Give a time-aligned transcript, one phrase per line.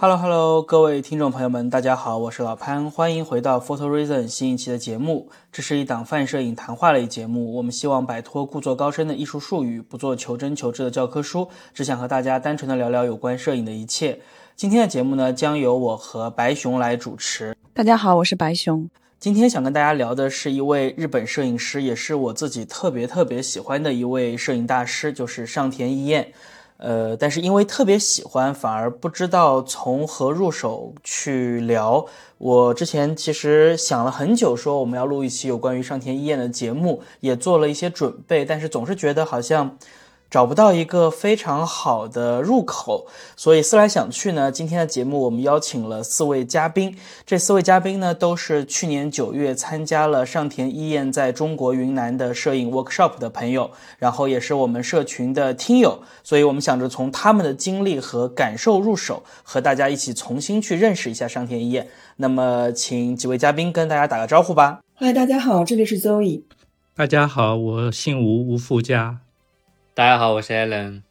[0.00, 5.28] Hello Hello，各位听众朋友们，大家好，我是老潘，欢迎回到 Photo Reason 新一期的节目。
[5.50, 14.20] 这是一档泛摄影谈话类节目，我们希望摆脱故作高深的艺术术语，不做求真求知的教科书，只想和大家单纯的聊聊有关摄影的一切。
[14.54, 17.56] 今天的节目呢，将由我和白熊来主持。
[17.74, 18.88] 大家好，我是白熊。
[19.18, 26.32] 今天想跟大家聊的是一位日本摄影师，也是我自己特别特别喜欢的一位摄影大师，就是上田一彦。
[26.78, 32.06] 呃，但是因为特别喜欢，反而不知道从何入手去聊。
[32.38, 39.76] 我之前其实想了很久，说我们要录一期有关于上田一彦的节目，也做了一些准备，但是总是觉得好像。
[40.30, 46.94] 找不到一个非常好的入口，所以思来想去呢，今天的节目我们邀请了四位嘉宾。
[47.24, 56.02] 这四位嘉宾呢，都是去年九月参加了上田一彦在中国云南的摄影 workshop 的朋友，然后也是我们社群的听友。
[56.22, 61.88] 所以我们想着从他们的经历和感受入手，和大家一起重新去认识一下上田一彦。
[62.16, 64.80] 那么，请几位嘉宾跟大家打个招呼吧。
[64.94, 66.42] 嗨，大家好，这里是 Zoe。
[66.94, 69.20] 大家好，我姓吴，吴富家。
[69.98, 71.02] 大家好，我是 Allen。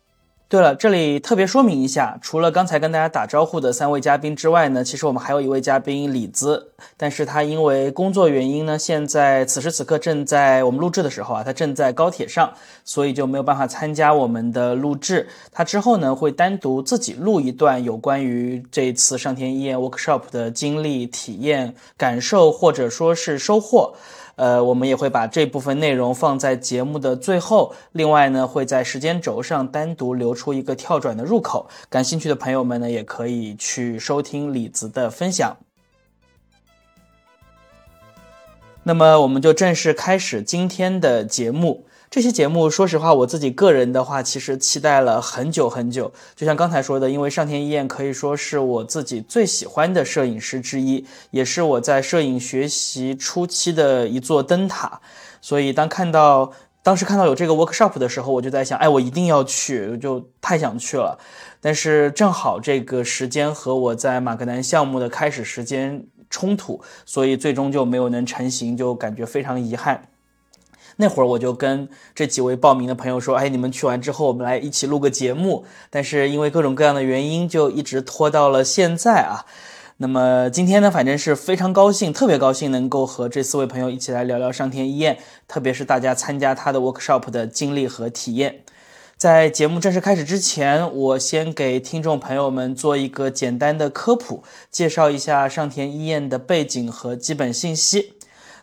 [0.47, 12.53] 对了，这里特别说明一下，除了刚才跟大家打招呼的三位嘉宾之外呢，其实我们还有一位嘉宾李子，但是他因为工作原因呢，现在此时此刻正在我们录制的时候啊，他正在高铁上，
[12.85, 15.27] 所以就没有办法参加我们的录制。
[15.51, 23.95] 他之后呢，会单独自己录一段有关于这次上天一夜 workshop 的经历、体验、感受，或者说是收获。
[24.37, 27.75] 呃，我们也会把这部分内容放在节目的最后。
[27.91, 31.67] 另外呢，会在时间轴上单独留出一个跳转的入口。
[31.89, 35.57] 感兴趣的朋友们呢，也可以去收听李子的分享。
[38.83, 41.85] 那么，我们就正式开始今天的节目。
[42.09, 46.09] 这期节目，说实话，我自己个人的话，其实期待了很久很久。
[46.37, 55.01] 就像刚才说的，因为上田一彦可以说是我自己最喜欢的摄影师之一，也是我在摄影学习初期的一座灯塔。
[55.41, 56.49] 所以，当看到
[56.81, 61.19] 当时看到有这个 workshop 的时候，我就在想，哎，我一定要去，就太想去了。
[61.59, 70.07] 但是正好这个时间和我在马格南项目的开始时间冲突，所以最终就没有能成行，就感觉非常遗憾。
[70.97, 79.45] 那会儿我就跟这几位报名的朋友说：“哎，你们去完之后，我们来一起录个节目。”但是因为各种各样的原因，就一直拖到了现在啊。
[79.99, 88.63] 那么今天呢，反正是非常高兴，特别高兴能够和这四位朋友一起来聊聊上天一彦，特别是大家参加他的 workshop 的经历和体验。
[89.17, 98.16] 在节目正式开始之前，我先给听众朋友们做一个简单的科普，介绍一下上田一彦的背景和基本信息。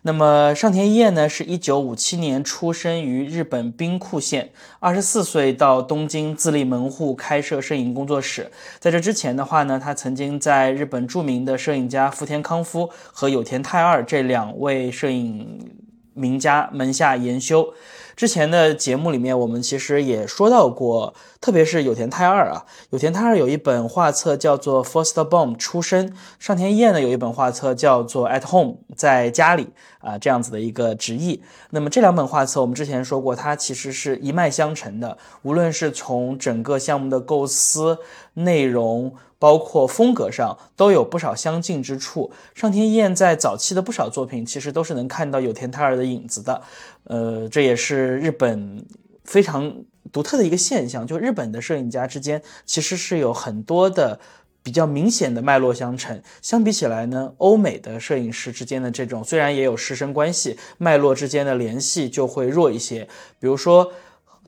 [0.07, 8.51] 那么上田一彦呢，是一九五七年出生于日本兵库县，二十四岁到东京自立门户开设摄影工作室。
[8.79, 15.75] 在这之前的话呢，他曾经在日本著名的摄影家福田康夫和有田泰二这两位摄影
[16.13, 17.73] 名家门下研修。
[18.17, 31.43] 之前的节目里面，我们其实也说到过，特别是有田泰二啊，有田泰二有一本画册叫做《First Bomb》出生，上田一彦呢有一本画册叫做《At Home》在家里啊这样子的一个直译。
[31.71, 37.99] 那么这两本画册，我们之前说过，它其实是一脉相承的，无论是从整个项目的构思、
[38.35, 39.15] 内容。
[39.37, 42.31] 包括风格上都有不少相近之处。
[42.55, 46.63] 上田一彦在早期的不少作品，其实都是能看到有田泰二的影子的。
[47.05, 48.85] 呃，这也是日本
[49.25, 54.19] 非常独特的一个现象，就日本的摄影家之间其实是有很多的
[54.63, 56.23] 比较明显的脉络相承。
[56.43, 63.09] 相比起来呢，欧美的摄影师之间的这种虽然也有师生关系，脉络之间的联系就会弱一些。
[63.39, 63.93] 比如说。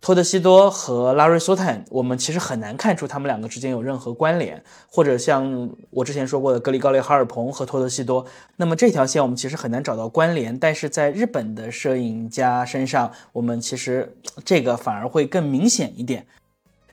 [0.01, 8.25] 托德西多和拉瑞苏坦，我们其实很难看出他们两个之间有任何关联，或者像我之前说过的格里高利哈尔彭和托德西多，
[8.57, 16.27] 那么这条线我们其实很难找到关联，但是在日本的摄影家身上，我们其实这个反而会更明显一点。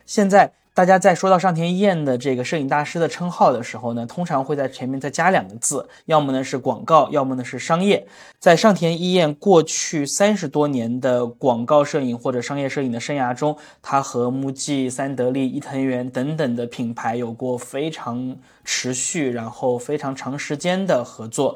[0.06, 0.52] 现在。
[0.76, 8.08] 大家在说到上田一彦的这个摄影大师的称号的时候呢，通常会在前面再加两个字，要么呢是广告，要么呢是商业。
[8.40, 21.56] 在上田一彦过去三十多年的广告摄影或者商业摄影的生涯中，他和木记、三得利、伊藤园等等的品牌有过非常持续，然后非常长时间的合作。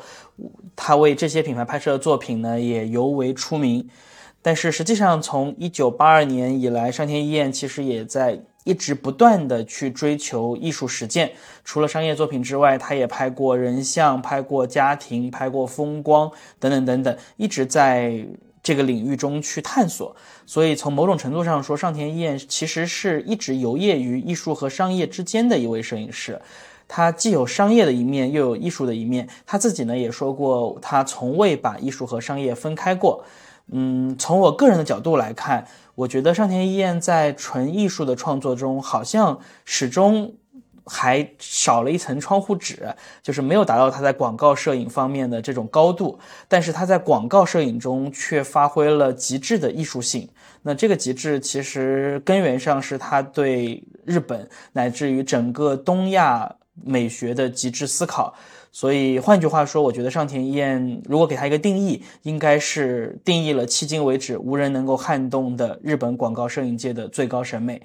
[0.76, 3.90] 他为这些品牌拍摄的作品呢，也尤为出名。
[4.44, 8.44] 但是实际上，从一九八二年以来，上田一彦其实也在。
[8.68, 11.32] 一直不断的去追求艺术实践，
[11.64, 16.30] 除了商业作品之外，他也拍过人像，拍过家庭，拍过风光
[16.60, 18.26] 等等等等，一直在
[18.62, 20.14] 这个领域中去探索。
[20.46, 26.40] 所以从某种程度上说，上田一彦其实是一直游业于艺术和商业之间的一位摄影师。
[26.90, 29.28] 他既有商业的一面，又有艺术的一面。
[29.46, 33.24] 他自己呢也说过，他从未把艺术和商业分开过。
[33.72, 35.68] 嗯，从我个人的角度来看，
[35.98, 40.34] 我觉得上田一彦在纯艺术的创作中，好像始终。
[40.90, 46.18] 还少了一层窗户纸，就是没有达到他在广告摄影方面的这种高度，
[46.48, 50.30] 但是他在广告摄影中却发挥了极致的艺术性。
[50.62, 56.50] 那这个极致其实根源上是他对日本乃至于整个东亚
[56.86, 58.34] 美学的极致思考。
[58.78, 67.82] 所以换句话说，我觉得上田一彦如果给他一个定义，应该是定义了迄今为止无人能够撼动的日本广告摄影界的最高审美。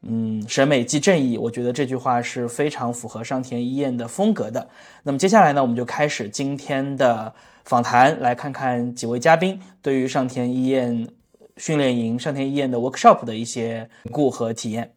[0.00, 4.66] 嗯，审美即正义，我觉得这句话是非常符合上田一彦的风格的。
[5.02, 7.34] 那么接下来呢，我们就开始今天的
[7.66, 11.06] 访谈，来看看几位嘉宾对于上田一彦
[11.58, 14.90] 训练营、上田一彦的 workshop 的一些顾和体验。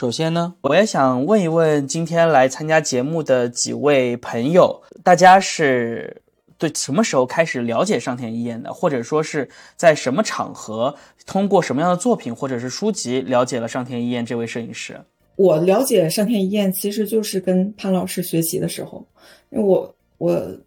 [0.00, 6.22] 首先呢，我也想问一问今天来参加节目的几位朋友，大家是？
[6.56, 10.94] 对，什么时候开始了解上田一彦的，或者说是在什么场合，
[11.26, 14.98] 通过什么样的作品或者是书籍了解了上田一彦这位摄影师？
[15.36, 19.06] 我了解上田一彦，其实就是跟潘老师学习的时候，
[19.50, 20.58] 因为我我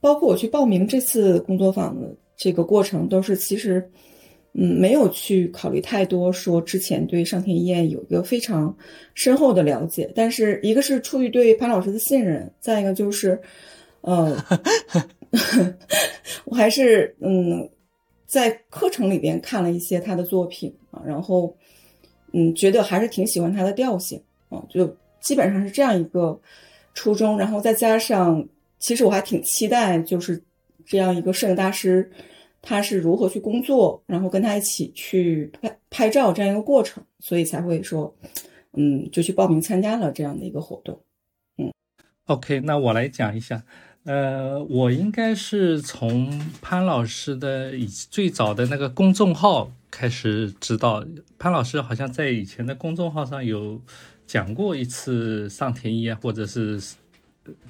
[0.00, 3.88] 包括我去报名这次工作坊的这个过程，都是其实
[4.52, 8.76] 嗯没有去考虑太多，说之前对上天一彦有一个非常
[9.14, 13.40] 深厚的了解，但是一个是出于对潘老师的信任，再一个就是
[14.00, 14.36] 呃。
[16.44, 17.70] 我还是嗯，
[18.26, 21.56] 在课程里边看了一些他的作品啊，然后
[22.32, 26.40] 嗯，觉得还是挺喜欢他的调性啊，就基本上是这样一个
[26.94, 27.38] 初衷。
[27.38, 28.44] 然后再加上，
[28.80, 30.42] 其实我还挺期待，就是
[30.84, 32.10] 这样一个摄影大师，
[32.62, 38.14] 他是如何去工作，然后跟他一起去拍拍照这样一个过程，所以才会说，
[38.72, 41.00] 嗯，就去报名参加了这样的一个活动。
[41.58, 41.72] 嗯
[42.26, 43.62] ，OK，那我来讲一下。
[44.04, 51.04] 呃，我应该是从潘老师的以最早的那个公众号开始知道，
[51.38, 53.78] 潘老师好像在以前的公众号上有
[54.26, 56.80] 讲过一次上田一啊，或者是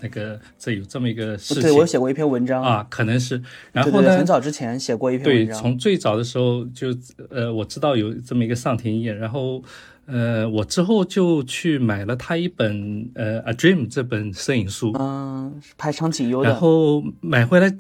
[0.00, 1.62] 那个这有这么一个事情。
[1.62, 3.43] 对我写过一篇文章啊，可能是。
[3.72, 5.56] 然后呢，很早之前写过一篇文章。
[5.56, 6.88] 对，从最早的时候就
[7.31, 9.62] 呃，我知道有这么一个上田一，然后。
[10.06, 16.49] 呃，我之后就去买了他一本呃《A Dream》这本摄影书，嗯，拍苍井优的。
[16.49, 17.73] 然后买回来，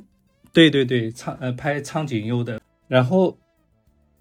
[0.52, 2.60] 对对对，苍呃拍苍井优的。
[2.86, 3.36] 然后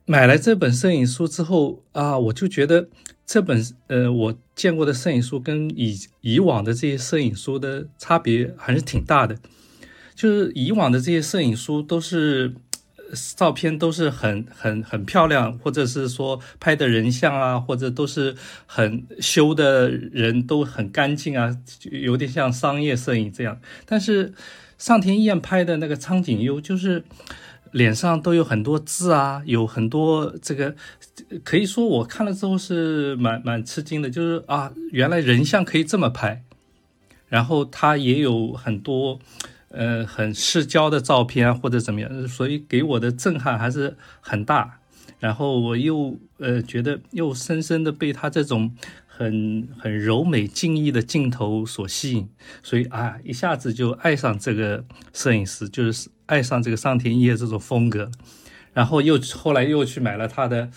[0.07, 2.89] 买了这本摄影书之后啊，我就觉得
[3.31, 9.37] 这本呃我见过的摄影书跟以以往的这些摄影书的差别还是挺大的，
[10.15, 12.55] 就是以往的这些摄影书都是。
[13.35, 18.35] 照片都是很很很漂亮，或者是说拍的人像啊，或者都是
[18.67, 21.57] 很修的人都很干净啊，
[21.89, 23.59] 有点像商业摄影这样。
[23.87, 24.31] 但是
[24.77, 27.03] 上田燕拍的那个苍井优，就是
[27.71, 30.75] 脸上都有很多痣啊，有很多这个，
[31.43, 36.43] 可以说我看了之后是蛮蛮吃惊的，就是啊，原来人像可以这么拍，
[37.27, 39.19] 然后他也有很多。
[39.71, 44.79] 呃，很市郊的照片或者怎么样，所以给我的震撼还是很大。
[45.19, 48.75] 然后我又呃觉得又深深的被他这种
[49.19, 52.29] 很很柔美静逸的镜头所吸引，
[52.63, 58.09] 所以啊一下子就爱上这个摄影师，就是爱上这个上田叶这种风格。
[58.73, 60.69] 然后又后来又去买了他的。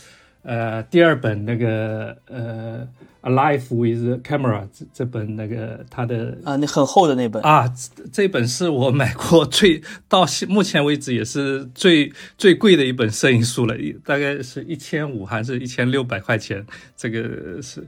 [0.44, 2.84] 呃，第二本那个呃，
[3.30, 7.72] 《Alive with Camera》这这本那个他的啊，那很厚的那本啊，
[8.12, 16.66] 这本是我买过最到目前为止也是最最贵的一本摄影书了，大概是一千五还是一千六百块钱？
[16.96, 17.86] 这个是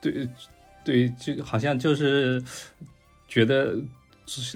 [0.00, 0.28] 对
[0.84, 2.42] 对，就好像就是
[3.26, 3.76] 觉得。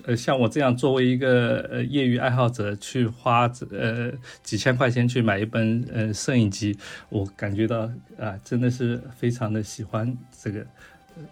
[0.04, 6.76] 呃，像我这样作为一个呃业余爱好者去花呃几千块钱去买一本呃摄影机，
[7.08, 10.66] 我感觉到啊，真的是非常的喜欢这个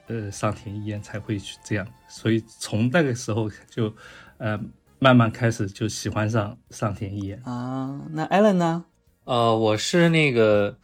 [0.07, 3.95] 呃上田一彦才会去这样，所以从那个时候就
[4.39, 4.59] 呃
[4.99, 8.01] 慢慢开始就喜欢上上田一彦啊。
[8.11, 8.87] 那 Allen 呢？
[9.25, 10.79] 呃，我是那个。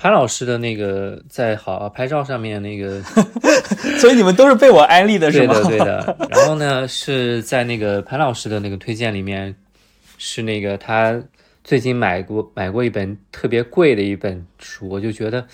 [0.00, 3.02] 潘老师的那个在好拍照上面那个，
[3.98, 5.54] 所以你们都是被我安利的是吗？
[5.64, 6.28] 对的，对的。
[6.30, 9.56] 然后呢，是在那个潘老师的那个推荐里面，
[10.16, 11.20] 是那个他
[11.64, 15.44] 最近买过买过一本特别贵的一本书，我就觉得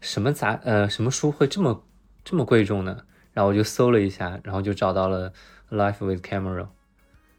[0.00, 1.84] 什么杂呃什么书会这么
[2.24, 2.98] 这么贵重呢？
[3.32, 5.30] 然后我就搜了一下，然后就找到了
[5.70, 6.62] 《Life with Camera》，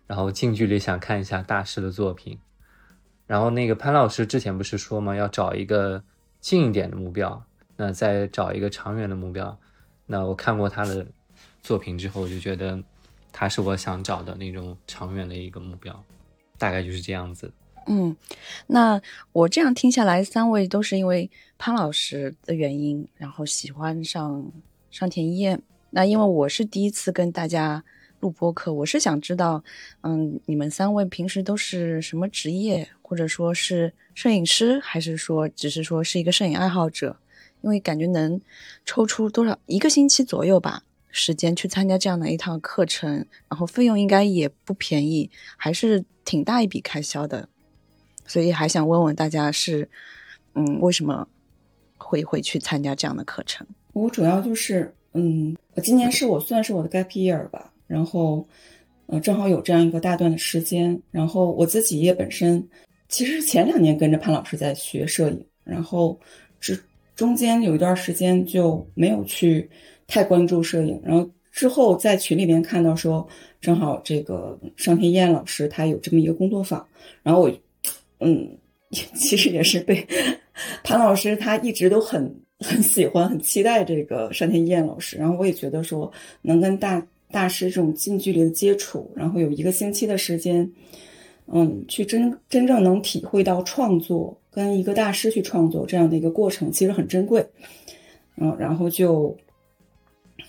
[0.07, 2.39] 然后近距离想看一下大师的作品。
[3.27, 5.13] 然后那个潘老师之前不是说嘛？
[5.13, 6.03] 要找一个。
[6.43, 7.41] 近一点的目标，
[7.77, 9.57] 那再找一个长远的目标。
[10.05, 11.07] 那我看过他的
[11.61, 12.77] 作品之后，我就觉得
[13.31, 16.03] 他是我想找的那种长远的一个目标，
[16.57, 17.49] 大概就是这样子。
[17.87, 18.13] 嗯，
[18.67, 24.51] 那我这样听下来，三位都是因为潘老师的原因，然后喜欢上
[24.91, 25.61] 上田一彦。
[25.91, 27.81] 那因为我是第一次跟大家
[28.19, 29.63] 录播客，我是想知道，
[30.01, 37.15] 嗯，你们三位平时都是什么职业，或者说是摄影师，还是说只是说是一个摄影爱好者？
[37.61, 38.41] 因为感觉能
[38.85, 47.47] 抽出多少一个星期左右吧时间去参加这样的一套课程，然后费用应该也不便宜，还是挺大一笔开销的。
[48.25, 49.87] 所以还想问问大家是，
[50.55, 51.27] 嗯，为什么
[51.99, 53.67] 会会去参加这样的课程？
[53.93, 58.47] 我主要就是，嗯，我今年是我算是我的 gap year 吧，然后，
[59.05, 62.67] 呃，正好有这样一个大段的时间，然后我自己也本身
[63.13, 66.19] 其实前两年跟着潘老师在学摄影，然后
[66.59, 66.83] 之
[67.15, 69.69] 中间有一段时间就没有去
[70.07, 73.27] 太关注摄影，然后之后在群里面看到说，
[73.61, 76.83] 正好这个上天燕老师他有这么一个工作坊，
[77.21, 77.51] 然后我。
[78.25, 78.57] 嗯，
[79.15, 80.07] 其实也是被
[80.81, 85.17] 潘老师，他一直都很很喜欢、很期待这个山田一彦老师。
[85.17, 86.09] 然后我也觉得说，
[86.41, 90.71] 能跟大大师这种近距离的接触，然后有一个星期的时间，
[91.47, 97.45] 嗯，去真真正能体会到创作，跟一个大师去创作这样的一个过程，其实很珍贵。
[98.37, 99.35] 嗯，然后就，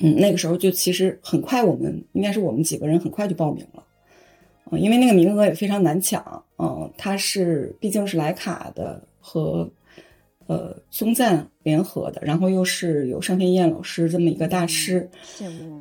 [0.01, 3.85] 嗯，那个时候就其实很快，我们应该是我们几个人很快就报名了。
[4.71, 9.71] 嗯，因为那个名额也非常难抢，嗯，它是毕竟是莱卡的和
[10.47, 15.09] 呃松赞联合的，然后又是有上天燕老师这么一个大师，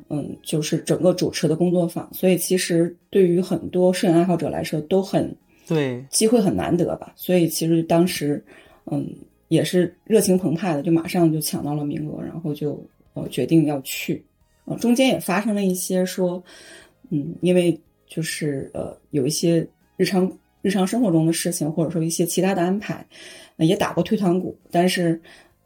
[0.08, 5.34] 嗯，就是整个主持的工作坊，所以其实对于很多摄影爱好者来说都很
[5.66, 8.42] 对机会很难得吧，所以其实当时
[8.86, 9.06] 嗯
[9.48, 14.24] 也是热情澎湃的，就马上就抢到了名额，然后就呃决定要去，
[14.64, 16.42] 呃中间也发生了一些说，
[17.10, 17.80] 嗯，因为。
[18.06, 19.66] 就是呃，有一些
[19.96, 20.30] 日常
[20.62, 23.04] 日常生活中的事情，或者说一些其他的安排，
[23.58, 25.20] 也打过退堂鼓，但是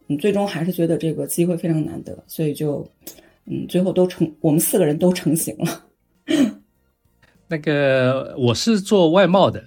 [0.08, 2.88] 嗯，最终还是觉得这个机会非常难得，所以就
[3.46, 5.86] 嗯，最后都成，我们四个人都成型了。
[7.48, 9.64] 那个我是做外贸的，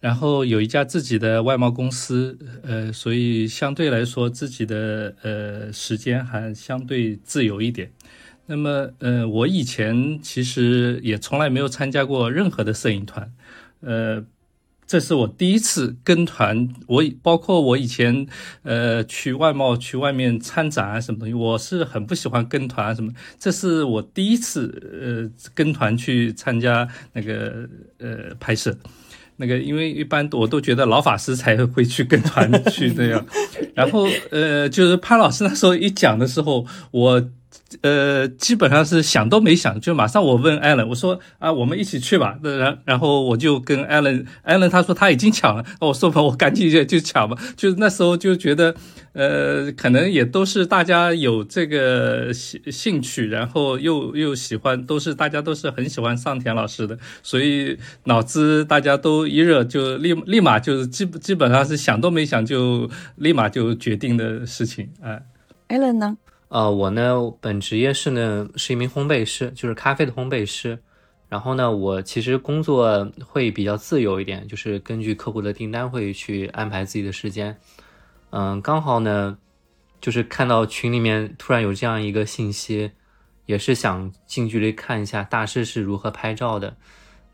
[0.00, 7.92] 然后有一家自己的外贸公司，呃，所以相对来说自己的呃时间还相对自由一点。
[8.46, 13.30] 那么，呃，我以前其实也从来没有参加过任何的摄影团，
[13.80, 14.24] 呃，
[14.88, 16.68] 这是我第一次跟团。
[16.86, 18.26] 我包括我以前，
[18.62, 23.12] 呃，去外贸去外面参展啊，什么东西，我是很不喜欢跟团什么。
[23.38, 27.68] 这是我第一次，呃，跟团去参加那个，
[27.98, 28.76] 呃，拍摄。
[29.36, 33.24] 那个，因为一般我都觉得老法师才会去跟团去这样。
[33.74, 37.30] 然后，呃，就是潘老师那时候一讲的时候，我。
[37.82, 42.38] 呃，基本上是想都没想，就马上我问艾伦，我说啊，我们一起去吧。
[42.42, 47.36] 那然然后我就跟艾伦，艾伦他说他已经抢了，我说吧，我赶紧就就抢吧。
[47.56, 48.74] 就是那时候就觉得，
[49.12, 64.88] 呃，可能也都是大家有这个兴兴趣，然后又又喜欢，都是大家都是很喜欢上田老师的，所以脑子大家都一热，就立立马就是基基本上是想都没想就立马就决定的事情。
[65.02, 65.22] 哎，
[65.68, 66.16] 艾伦呢？
[66.48, 70.78] 呃，我呢，本职业是呢，是一名烘焙师，就是咖啡的烘焙师。
[71.28, 77.54] 然后呢，我其实工作会比较自由一点，就是根据客户的订单会去安排自己的时间。
[78.30, 79.36] 嗯，刚好呢，
[80.00, 82.92] 就是看到群里面突然有这样一个信息，
[83.44, 86.74] 也是想近距离看一下大师是如何拍照的。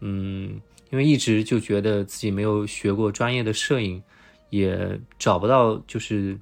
[0.00, 4.02] 嗯，因为一直就觉得自己没有学过专业的摄影，
[4.50, 6.36] 也找不到就是。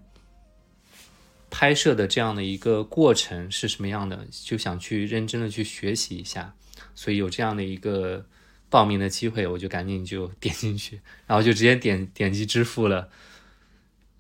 [1.55, 4.27] 拍摄的这样的一个过程是什么样的？
[4.31, 6.55] 就想去认真的去学习一下，
[6.95, 8.25] 所以有这样的一个
[8.71, 13.11] 报名的机会，我就赶紧就点进去，然后就直接点点击支付了，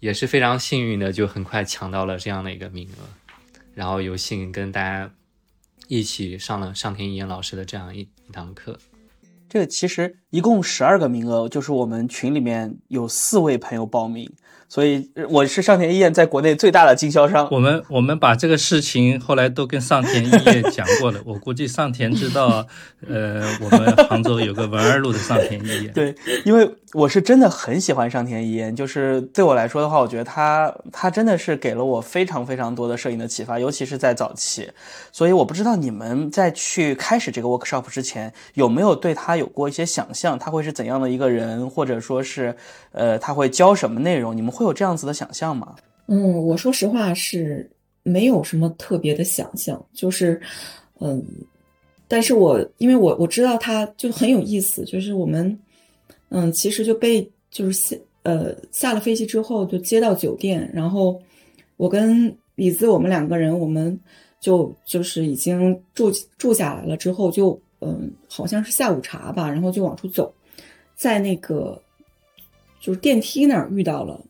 [0.00, 3.08] 也是非常幸运的，就很快抢到了这样的一个名额，
[3.74, 5.10] 然后有幸跟大家
[5.88, 8.78] 一起上了上田一彦老师的这样一一堂课。
[9.48, 14.30] 这个其实一共十二个名额，就是我们群里面有四位朋友报名。
[14.72, 17.46] 所以我是上田一彦在国内最大的经销商。
[17.50, 21.20] 我们我们把这个事情后来都跟上田一彦讲过了。
[21.26, 22.66] 我估计上田知道，
[23.06, 25.88] 呃，我们杭州有个文二路的上田一彦。
[25.92, 26.14] 对，
[26.46, 34.66] 因为我是真的很喜欢上田一彦，就是对我来说的话，我觉得他他真的是给了我非常非常多的摄影的启发，尤其是在早期。
[35.12, 42.56] 所以我不知道你们在去开始这个 workshop 之前，有没有对他有过一些想象，他会是怎样的一个人，或者说是，
[42.92, 44.34] 呃，他会教什么内容？
[44.34, 44.61] 你们会。
[44.62, 45.76] 会有这样子的想象吗？
[46.06, 47.70] 嗯，我说实话是
[48.02, 50.40] 没有什么特别的想象，就是
[51.00, 51.24] 嗯，
[52.08, 55.58] 但是我因为我我知道他就很有意思，就是我们
[56.28, 61.20] 嗯，其实就被就是下呃下了飞机之后就接到酒店，然后
[61.76, 63.98] 我跟李子我们两个人我们
[64.40, 70.32] 就就是已经住住下来了之后就嗯好像是下午茶吧，然后就往出走，
[70.96, 71.80] 在那个
[72.80, 74.20] 就是电梯那儿遇到了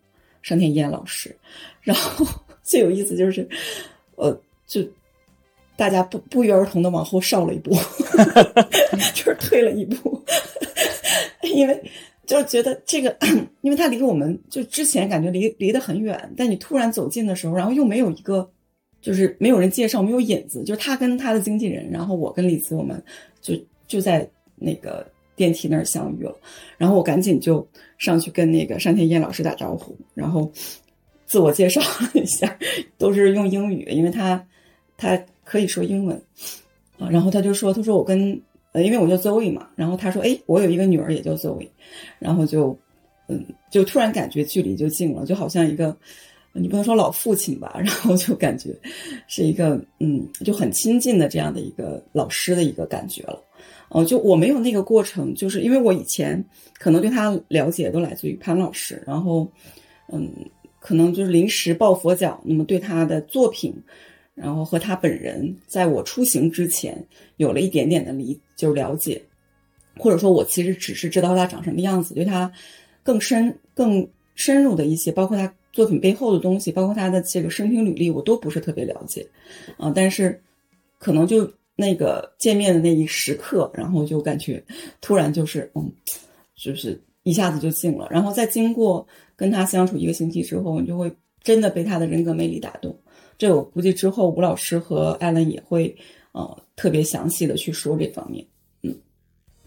[0.42, 1.34] 山田一彦老师，
[1.80, 2.26] 然后
[2.62, 3.48] 最有意思就是
[4.16, 4.86] 呃就。
[5.74, 7.74] 大家不不约而同的往后稍了一步，
[9.14, 10.22] 就是退了一步，
[11.42, 11.82] 因为
[12.26, 13.16] 就是觉得这个，
[13.62, 18.48] 因为他离我们就之前感觉离离得很远，但你突然走近的时候，然后又没有一个，
[19.00, 23.02] 就是没有人介绍，没有引子，就是他跟他的经纪人，然后我跟李子，我们
[23.40, 23.54] 就
[23.88, 25.04] 就在那个
[25.42, 26.36] 电梯那儿相遇了，
[26.78, 27.66] 然后我赶紧就
[27.98, 30.50] 上去跟那个山田燕老师打招呼，然后
[31.26, 32.58] 自我介绍了一下，
[32.98, 34.46] 都是用英语，因为他
[34.96, 35.20] 他。
[35.44, 36.16] 可以说英文
[36.98, 41.68] 啊，然后他就说：“他说我跟呃，因为我叫 Zoe 嘛，然后他说，哎，我有一个女儿也叫 Zoe，
[42.20, 42.78] 然后就
[43.28, 45.94] 嗯，就突然感觉距离就近了，就好像一个
[46.52, 48.74] 你不能说老父亲吧，然后就感觉
[49.26, 53.42] 是一个嗯，就很亲近的这样的一个老师的一个感觉了。
[53.88, 56.44] 哦，就我没有那个过程，就是因为我以前
[56.78, 59.50] 可能对他了解都来自于潘老师，然后
[60.12, 60.30] 嗯，
[60.80, 63.74] 可能就是临时抱佛脚，那么对他的作品。”
[64.34, 67.06] 然后和他本人在我出行之前
[67.36, 69.20] 有了一点点的理，就是了解，
[69.98, 72.50] 或者说我其实只是知道他长什么样子，对他
[73.02, 79.26] 更深、更深入的一些，包括他作品背后的东西，包括他的这个生平履历，我都不是特别了解
[79.78, 79.90] 啊。
[79.94, 80.40] 但是
[80.98, 84.62] 可能就那个见面的那一时刻，然后就感觉
[85.00, 85.90] 突然就是嗯，
[86.54, 88.06] 就是一下子就静了。
[88.10, 91.10] 然后再经过跟他相处一个星期之后，你就会
[91.42, 92.96] 真的被他的人格魅力打动。
[93.38, 95.96] 这我估计之后吴老师和艾伦也会，
[96.32, 98.46] 呃，特别详细的去说这方面。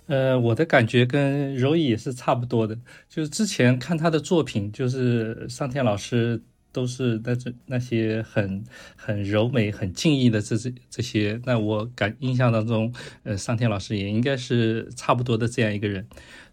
[0.08, 2.78] 呃，我的感觉跟柔意也是差不多的，
[3.10, 6.42] 就是之前看他的作品，就是上天老师
[6.72, 8.64] 都是那这那些很
[8.96, 16.06] 很柔美、很静逸的这这这些，那我感印象当中，呃，上天老师也应该是差不多的这样一个人。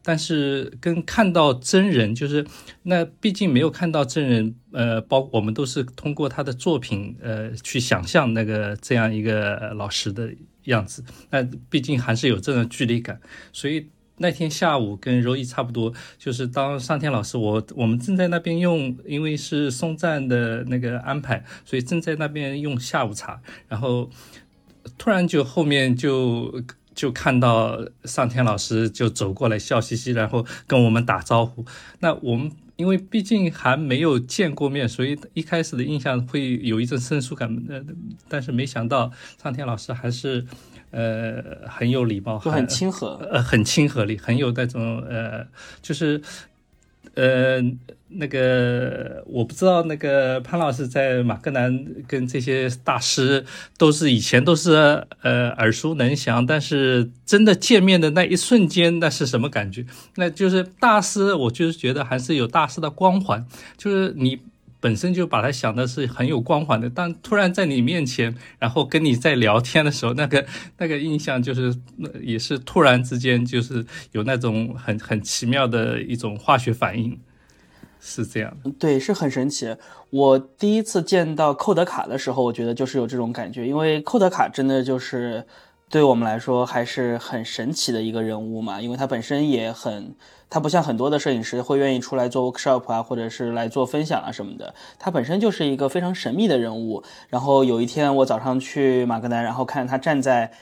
[0.04, 2.44] 但是跟看到真人，就是
[2.82, 13.20] 那毕竟没有看到真人，呃，包我们都是通过他的作品，呃，去想象那个这样一个老师的样子，那毕竟还是有这种距离感。
[13.52, 24.10] 所以那天下午跟柔意差不多，就是当上天老师，我我们正在那边用，因为是松赞的那个安排，所以正在那边用下午茶，然后
[24.98, 26.62] 突然就后面就。
[26.94, 31.64] 就看到上天老师就走过来笑嘻嘻，然后跟我们打招呼。
[32.00, 37.48] 那我们因为毕竟还没有见过面，所以一开始的印象会有一阵生疏感。
[37.68, 37.82] 呃，
[38.28, 39.10] 但是没想到
[39.42, 40.44] 上天老师还是
[40.90, 45.46] 呃很有礼貌，很亲和，呃很亲和力，很有那种呃
[45.80, 46.20] 就是。
[47.14, 47.62] 呃，
[48.08, 53.44] 那个我不知道，那个潘老师在马格南跟这些大师
[53.76, 54.72] 都是以前都是
[55.22, 59.84] 呃耳熟能详，但是真的见面的那一瞬间，那是什么感觉？
[60.16, 63.44] 那就是大师，我就是觉得还是有大师的光环，
[63.76, 64.40] 就是你。
[64.82, 70.44] 本身就把他想的是很有光环的，但突然在你面前，然后跟你在聊天的时候，那个
[70.78, 71.72] 那个印象就是，
[72.20, 77.16] 也是突然之间就是有那种很很奇妙的一种化学反应，
[78.00, 78.56] 是这样。
[78.80, 79.76] 对，是很神奇。
[80.10, 85.46] 我第一次见到寇德卡的时候，我觉得就是有这种感觉，因为寇德卡真的就是
[85.88, 90.16] 对我们来说还是很神奇的一个人物嘛，因为他本身也很。
[90.52, 94.74] 他不像很多的摄影师会愿意出来做 workshop 啊，或者是来做分享啊什么的。
[94.98, 97.02] 他本身就是一个非常神秘的人物。
[97.30, 100.52] 然后有一天我早上去马格南，然后看他站在，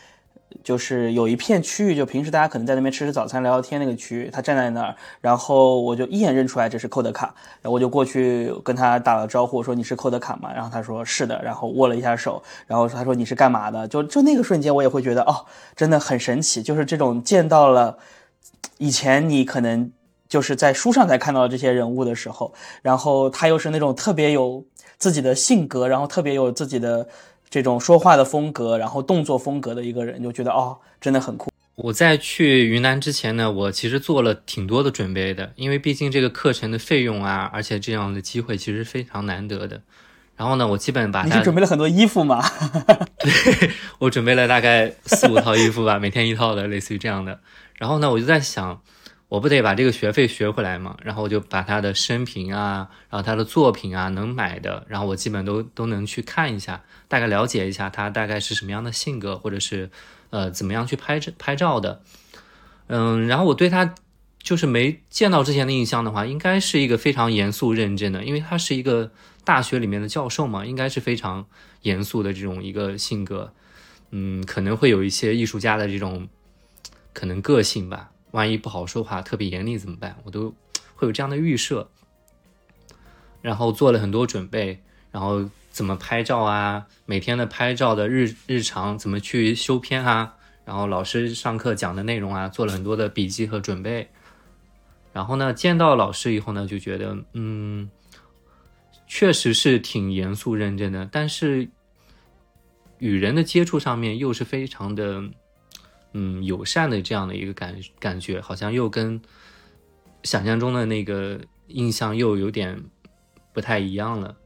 [0.63, 10.53] 就是有一片区域，就平时大家可能在那边吃吃早餐、聊聊天那个区域，他站在那儿，然后我就一眼认出来这是寇德卡，然后我就过去跟他打了招呼，说你是寇德卡吗？
[10.55, 13.89] 然后他说是的，然后握了一下手，然后他说你是干嘛的？
[13.89, 17.99] 就就那个瞬间，我也会觉得哦，真的很神奇，就是这种见到了。
[18.79, 19.91] 以前你可能
[20.29, 24.65] 就是在书上才看到这些人物的时候，然后他又是那种特别有
[24.99, 27.09] 自己的性格，然后特别有自己的
[27.49, 31.51] 这种说话的风格，然后动作风格的一个人，就觉得哦，真的很酷。
[31.77, 39.81] 我在去云南之前呢，我其实做了挺多的准备的，因为毕竟这个课程的费用啊，而且这样的机会其实非常难得的。
[40.37, 42.43] 然后呢，我基本把你是准备了很多衣服吗？
[43.19, 47.41] 对我准备了大概四五套衣服吧，每天一套的，类似于这样的。
[47.81, 48.83] 然后呢，我就在想，
[49.29, 50.99] 我不得把这个学费学回来嘛？
[51.03, 59.89] 然后我就把他的生平啊，然后他的作品啊，能买的，然后我基本都都能去看一下，大概了解一下他大概是什么样的性格，或者是
[60.29, 62.03] 呃怎么样去拍照拍照的。
[62.89, 63.95] 嗯，然后我对他
[64.43, 69.11] 就是没见到之前的印象的话，应该是一个非常严肃认真的，因为他是一个
[69.43, 71.47] 大学里面的教授嘛，应该是非常
[71.81, 73.55] 严肃的这种一个性格。
[74.11, 76.29] 嗯，可能会有一些艺术家的这种
[77.13, 78.11] 可能个性吧。
[78.33, 80.17] 万一不好说话，特别严厉怎么办？
[80.25, 80.55] 我都
[80.95, 81.91] 会有这样的预设。
[83.43, 86.87] 然后做了很多准备，然后怎么拍照啊？
[87.07, 90.37] 每天的拍照的日日常怎么去修片啊？
[90.65, 94.11] 然后老师上课讲的内容啊，做了很多的笔记和准备。
[95.13, 97.91] 然后呢，见到老师以后呢，就觉得嗯，
[99.09, 101.69] 确实是挺严肃认真的，但是
[102.99, 105.25] 与人的接触上面又是非常的
[106.13, 109.21] 嗯友善的这样的一个感感觉，好像又跟
[110.23, 112.83] 想象中的那个印象又有点
[113.53, 114.37] 不太一样了。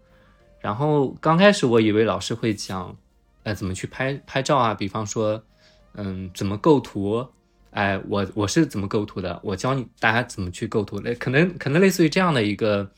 [0.61, 2.97] 然后刚开始我以为老师会讲，
[3.43, 5.43] 呃，怎么去拍拍照啊，比方说。
[5.97, 7.25] 嗯，怎么构图？
[7.71, 9.41] 哎，我我是怎么构图的？
[9.45, 10.99] 我教你大家怎么去构图。
[10.99, 12.91] 类可能可能类似于这样的一个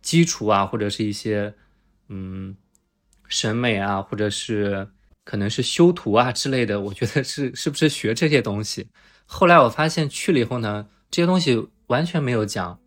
[0.00, 1.52] 基础啊，或者是一些
[2.06, 2.56] 嗯
[3.26, 4.88] 审美啊，或者是
[5.24, 6.80] 可能是修图啊之类的。
[6.80, 8.86] 我觉得是是不是学这些东西？
[9.26, 12.78] 后来我发现去了以后呢，这些东西完全没有讲，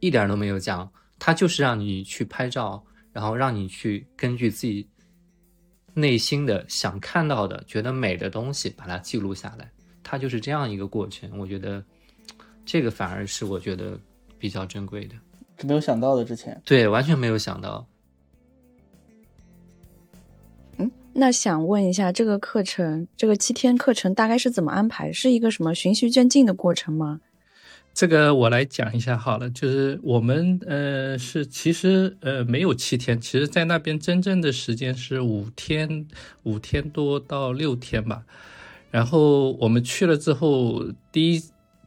[0.00, 0.90] 一点都没有讲。
[1.18, 4.88] 他就是让你去拍照，然后让你去根据自己。
[5.94, 9.70] 内心的想看到的、觉得美的东西，把它记录下来，
[10.02, 11.30] 它就是这样一个过程。
[11.38, 11.84] 我觉得
[12.64, 14.00] 这个反而是我觉得
[14.38, 15.14] 比较珍贵的，
[15.58, 16.24] 是没有想到的。
[16.24, 17.86] 之前对，完全没有想到。
[21.14, 25.12] 那想问一下，这个课程，这个七天课程大概是怎么安排？
[25.12, 27.20] 是一个什么循序渐进的过程吗？
[27.94, 36.06] 这个我来讲一下好了，就是我们呃是其实呃没有七天，其实在那边真正的时间是五天，
[36.44, 38.22] 五天多到六天吧。
[38.90, 41.42] 然后我们去了之后，第一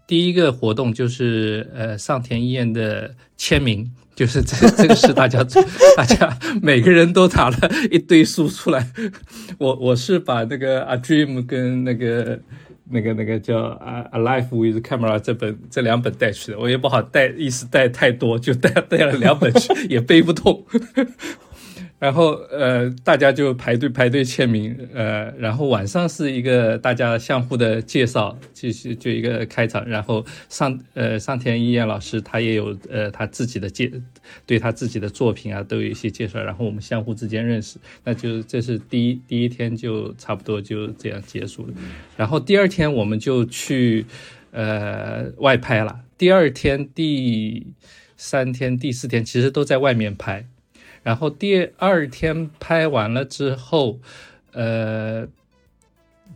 [0.05, 5.45] 第一个活动就是呃上田医院的签名，就是这这个是大家
[5.97, 7.57] 大家每个人都打了
[7.91, 8.89] 一堆书出来，
[9.57, 12.39] 我我是把那个《A Dream》跟那个。
[12.87, 20.63] 那个那个叫《啊 Alive with Camera》这本这两本带去的，我也不好带，意思带太多，就带带了两本去，也背不动。
[22.05, 33.91] 然后呃，大家就排队排队签名，呃，然后晚上是一个大家相互的介绍，就是就一个开场，然后上呃上田一彦老师他也有呃他自己的介，
[34.45, 41.73] 对他自己的作品啊都有一些介绍，然后我们相互之间认识，那就这是第一第一天就差不多就这样结束了，
[42.15, 44.05] 然后第二天我们就去
[44.51, 47.65] 呃外拍了，第二天第
[48.15, 50.45] 三天第四天其实都在外面拍。
[51.05, 53.99] 然后第二天拍完了之后，
[54.53, 55.27] 呃，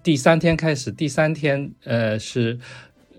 [0.04, 2.60] 第三天开始，第三天呃是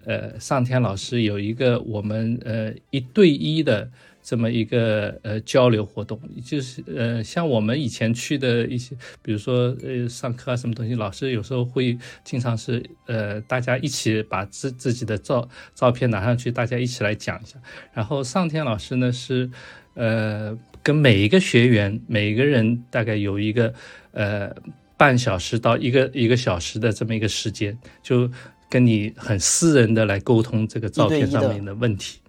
[0.05, 3.91] 呃上天老师有一个我们呃一对一的
[4.23, 17.59] 这么一个呃交流活动，就是呃像我们以前去的一些，比如说呃上课啊什么东西，老师有时候会经常是呃大家一起把自自己的照照片拿上去，大家一起来讲一下。
[17.93, 19.51] 然后上天老师呢是
[19.95, 20.57] 呃。
[20.83, 23.73] 跟每一个学员，每一个人大概有一个
[24.13, 24.55] 呃
[24.97, 28.31] 半小时到一个一个小时的这么一个时间，就
[28.69, 32.21] 跟你很私人的来沟通这个照片上面的问题，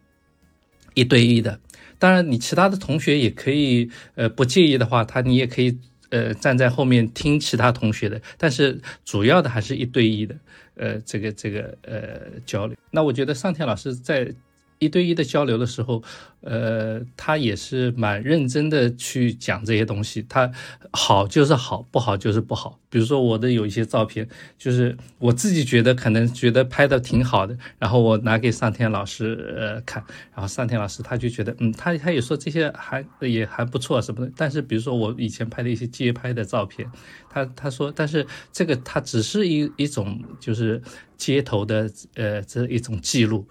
[0.94, 1.60] 一对一的。
[1.98, 5.78] 当然，你其他的同学也可以，呃，不介意的话，他你也可以
[6.10, 8.22] 呃站在后面听其他同学的。
[8.38, 10.36] 但是主要的还是一对一的，
[10.76, 12.76] 呃，这个这个呃交流。
[12.90, 14.34] 那我觉得上天老师在。
[14.82, 16.02] 一对一的交流的时候，
[16.40, 20.26] 呃，他也是蛮认真的去讲这些东西。
[20.28, 20.52] 他
[20.92, 22.80] 好就是好，不好就是不好。
[22.90, 34.32] 比如说我的有一些照片，就是我自己觉得可能觉得拍的挺好的，然后我拿给上天老师呃看，然后上天老师他就觉得，嗯，他他也说这些还也还不错什么的。
[34.36, 36.90] 但是比如说我以前拍的一些街拍的照片，
[37.30, 40.82] 他他说，但是这个他只是一一种就是
[41.18, 43.48] 街头的呃这一种记录。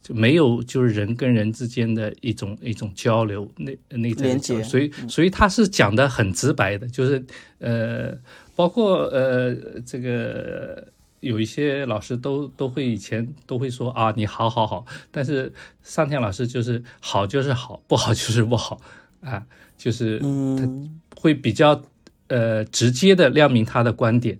[0.00, 7.22] 就没有就是人跟人之间的一种一种交流，那那连接，所以所以他是讲的很直白的，就是
[7.58, 8.16] 呃，
[8.56, 10.86] 包括呃这个
[11.20, 18.80] 有一些老师都都会以前都会说啊你好好好，但是上天老师就是好就是好，不好就是不好
[19.20, 19.44] 啊，
[19.76, 20.66] 就是他
[21.16, 21.82] 会比较
[22.28, 24.38] 呃直接的亮明他的观点，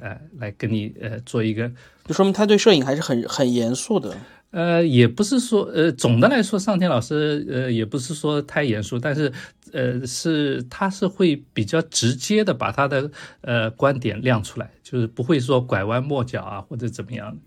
[0.00, 1.68] 呃，来跟你呃做一个，
[2.04, 4.14] 就说明他对摄影还是很很严肃的。
[4.52, 9.32] 呃，也不是说，呃，总的来说，上天老师，呃，也不是说太严肃，但是，
[9.72, 13.10] 呃，是他是会比较直接的把他的
[13.40, 17.38] 呃观点亮出来，就是不会说拐弯抹角啊或者怎么样的。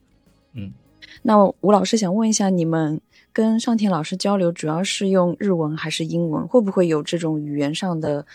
[0.53, 0.73] 嗯，
[1.21, 2.99] 那吴老师想问一下，你们
[3.31, 6.47] 跟上天老师交流主要是用日文还是英文？
[6.47, 8.25] 会不会有这种语言上的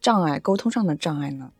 [0.00, 1.50] 障碍、沟通上的障碍呢？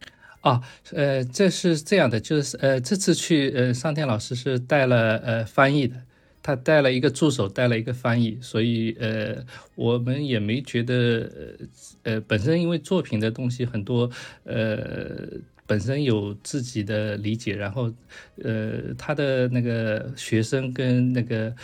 [0.40, 0.62] 啊，
[0.94, 5.96] 呃，这是这样的，就是呃，这次去，呃，上天老师是带了呃翻译的。
[6.44, 9.42] 他带了一个助手，带了一个翻译，所以呃，
[9.74, 11.56] 我们也没觉得
[12.02, 14.10] 呃，本身因为作品的东西很多，
[14.44, 15.26] 呃，
[15.66, 17.90] 本身有自己的理解，然后
[18.42, 21.56] 呃，他的那个学生跟那个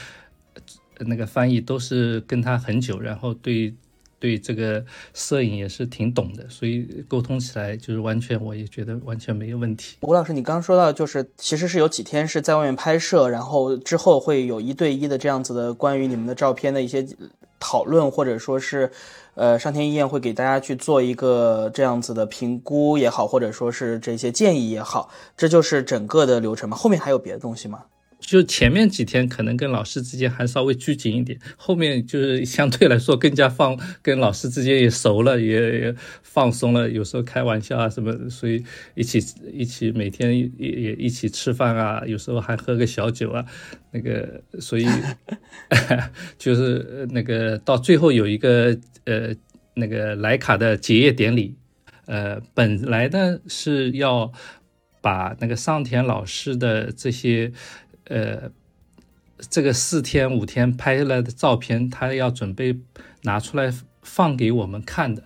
[1.00, 3.74] 那个翻译都是跟他很久，然后对。
[4.20, 9.96] 对这个摄影也是挺懂的，所以沟通起来就是完全，我也觉得完全没有问题。
[10.02, 17.04] 吴老师，你刚刚说到，就是其实是有几天是在外面拍摄，然后之后会有一对一的这样子的关于你们的照片的一些
[17.58, 18.90] 讨论，或者说是，
[19.34, 26.76] 呃，上天医院会给大家去做一个这样子的评估也好，或者说是这些建议也好，这就是整个的流程吗？
[26.76, 27.84] 后面还有别的东西吗？
[28.20, 38.62] 就前面几天可能跟老师之间还稍微拘谨一点，后面就是相对来说更加放， 跟老师之间也熟了，也也放松了，有时候开玩笑啊什么，所以
[38.94, 39.18] 一起
[39.52, 43.44] 一起每天也也一起吃饭啊，有时候还喝个小酒啊，
[43.90, 44.86] 那个所以
[46.38, 49.34] 就是那个到最后有一个呃
[49.74, 51.56] 那个莱卡的结业典礼，
[52.06, 54.30] 呃本来呢是要
[55.00, 57.50] 把那个上田老师的这些。
[58.10, 58.50] 呃，
[59.48, 62.76] 这个四天五天拍下来的照片，他要准备
[63.22, 65.22] 拿出来放给我们看的。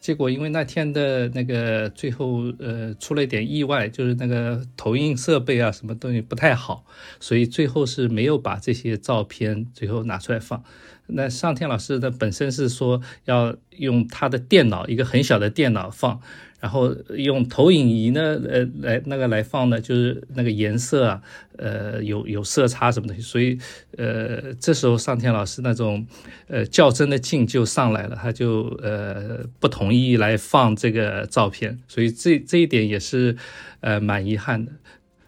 [0.00, 6.84] 结果因为那天的那个最后呃出了一点意外，就是那个投影设备啊什么东西不太好，
[7.20, 10.62] 所以最后是没有把这些照片最后拿出来放。
[11.06, 16.20] 那上天老师的本身是说要用他的电脑，一个很小的电脑放。
[16.64, 21.20] 然后用投影仪呢，呃，来那个来放呢，就是那个颜色啊，
[21.58, 23.58] 呃，有有色差什么东西，所以，
[23.98, 26.06] 呃，这时候上天老师那种，
[26.48, 33.36] 呃，较真的劲就上来了，他就呃不同意来放这个照片，所以这这一点也是，
[33.80, 34.72] 呃，蛮遗憾的。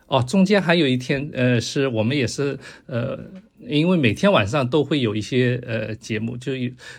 [0.06, 3.20] 哦，中间还有一天，呃，是我们也是，呃。
[3.60, 6.52] 因为每天晚上都会有一些呃节目，就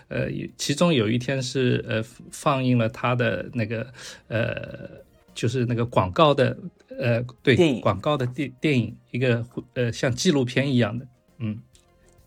[0.07, 3.87] 呃其中有一天是呃放映了他的那个
[4.27, 4.89] 呃
[5.33, 6.57] 就是那个广告的
[6.97, 11.05] 呃对广告的电电影一个呃像纪录片一样的
[11.39, 11.59] 嗯。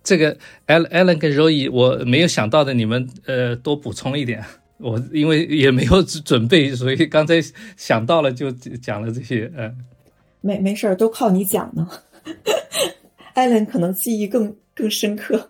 [0.02, 0.34] 这个
[0.66, 4.42] Al Alan 跟 Roy 我没有想到的你们呃多补充一点。
[4.78, 7.34] 我因为也没有准备所以刚才
[7.76, 9.70] 想到了就讲了这些呃。
[10.40, 11.86] 没没事儿都靠你讲呢。
[13.34, 15.48] 艾伦可能记忆更更深刻。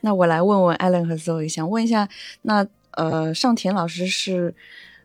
[0.00, 2.08] 那我来问问艾伦和 Zoe，想问一下，
[2.42, 4.54] 那呃，上田老师是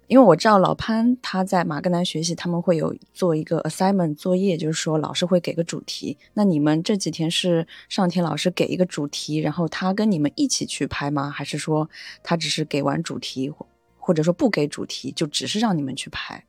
[0.07, 6.17] 因为我知道老潘他在马格南学习，他们会有做一个 assignment 作业，就是说老师会给个主题。
[6.33, 11.29] 那你们这几天是上田老师给一个主题，然后他跟你们一起去拍吗？
[11.29, 11.89] 还是说
[12.23, 13.51] 他只是给完主题，
[13.97, 16.43] 或者说不给主题，就只是让你们去拍？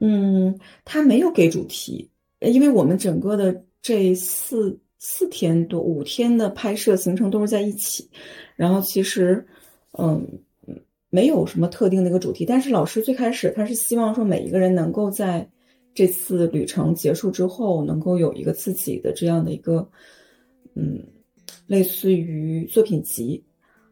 [0.00, 3.62] 嗯，他没有给主题，因为我们整个的。
[3.86, 8.10] 这四四天多五天的拍摄行程都是在一起，
[8.56, 9.46] 然后其实，
[9.96, 10.26] 嗯，
[11.08, 12.44] 没有什么特定的一个主题。
[12.44, 15.48] 但是老师最开始他是希望说每一个人能够在
[15.94, 19.88] 这次旅程结束之后，能够有一个自己的这样的一个，
[20.74, 21.06] 嗯，
[21.68, 23.44] 类似于作品集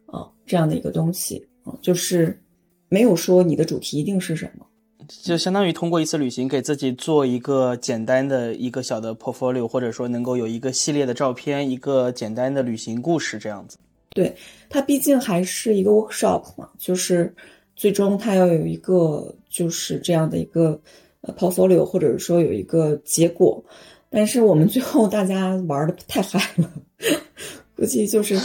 [0.07, 2.43] 啊这样的一个东西啊，就是
[2.89, 4.67] 没有说你的主题一定是什么。
[5.09, 13.77] 就相当于通过一次旅行，给自己做一个简单的一个小的 portfolio，或者说能够有一个系列的照片，一个简单的旅行故事这样子。
[14.11, 14.35] 对，
[14.69, 17.35] 它毕竟还是一个 workshop 嘛，就是
[17.75, 20.81] 最终它要有一个就是这样的一个
[21.23, 23.65] 呃 portfolio，或者说有一个结果。
[24.11, 26.71] 但是我们最后大家玩的太嗨了，
[27.75, 28.39] 估计就是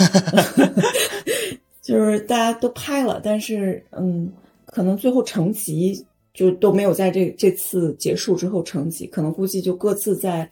[1.83, 4.31] 就是大家都拍了，但是嗯，
[4.65, 6.05] 可能最后成集。
[6.39, 10.49] 就都没有在这这次结束之后成绩，可能估计就各自在，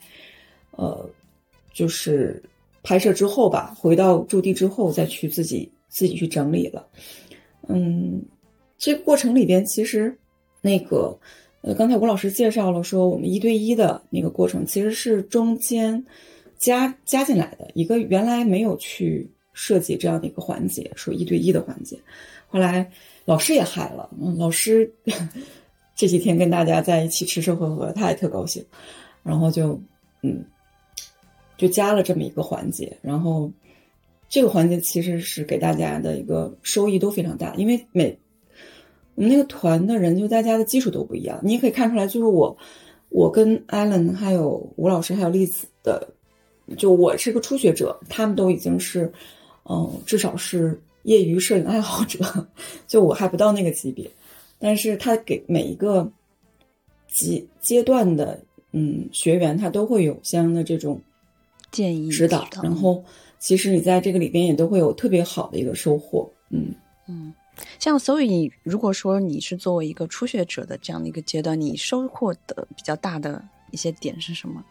[0.71, 1.10] 呃，
[1.73, 2.43] 就是
[2.84, 6.86] 拍摄之后吧，回到驻地之后再去自己自己去整理了。
[7.69, 8.21] 嗯，
[8.78, 10.13] 这个过程里边其实
[10.60, 11.17] 那个
[11.62, 16.06] 呃，刚才吴老师介绍了说，我们一对一的那个过程其实是中间
[16.58, 21.97] 加加进来的一个原来没有去设计这样的一个环节，说一对一的环节，
[22.50, 22.91] 后来
[23.23, 24.93] 老师也嗨了，嗯，老师。
[25.98, 28.64] 这几天跟大家在一起吃吃喝喝，他也特高兴，
[29.24, 29.82] 然后就，
[30.22, 30.46] 嗯，
[31.58, 33.52] 就加了这么一个环节，然后
[34.30, 38.16] 这个环节其实是给大家的一个收益都非常大，因为每
[39.16, 42.56] 我们那个团的人就大家的基础都不一样，你也可以看出来，就是我
[43.10, 46.08] 我跟艾伦还有吴老师还有栗子的，
[46.78, 49.12] 就我是个初学者，他们都已经是
[49.68, 52.20] 嗯至少是业余摄影爱好者，
[52.86, 54.08] 就我还不到那个级别，
[54.60, 56.12] 但是他给每一个
[57.08, 58.39] 阶阶段的
[58.72, 61.02] 嗯学员，他都会有相应的这种
[61.72, 63.04] 建议指导，然后
[63.39, 66.74] 其实你在这个里边也都会有特别好的一个收获，嗯。
[67.10, 67.34] 嗯，
[67.80, 73.41] 像所以你如果说你是作为一个初学者的这样的一个阶段，你收获的比较大的
[73.72, 74.62] 一些点是什么，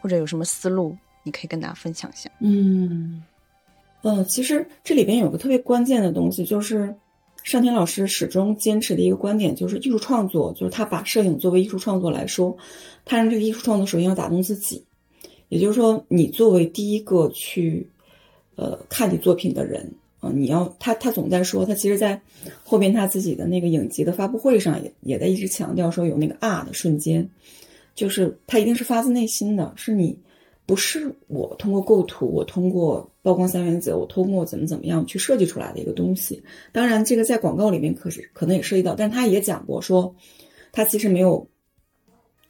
[0.00, 2.30] 或者有什么思路，你可以跟大家分享一下。
[2.40, 3.22] 嗯，
[4.00, 6.94] 呃，其实这里边有个特别关键的东西，就是
[7.42, 12.56] 上天老师始终坚持的一个观点，就是艺术创作，就是他把摄影作为艺术创作来说，
[13.04, 14.84] 他让这个艺术创作首先要打动自己，
[15.48, 17.88] 也就是说，你作为第一个去
[18.56, 22.20] 呃看你作品的人啊、你要他他总在说，他其实在
[22.62, 27.28] 后边他自己的那个影集的发布会上也也在一直强调说有那个啊的瞬间，
[27.94, 30.18] 就是他一定是发自内心的，是你。
[30.64, 36.42] 不是我通过构图，我通过曝光三原则，我通过怎么怎么样去设计出来的一个东西。
[36.72, 40.14] 当然，这个在广告里面可是可能也涉及到，但他也讲过说，
[40.72, 41.48] 他其实没有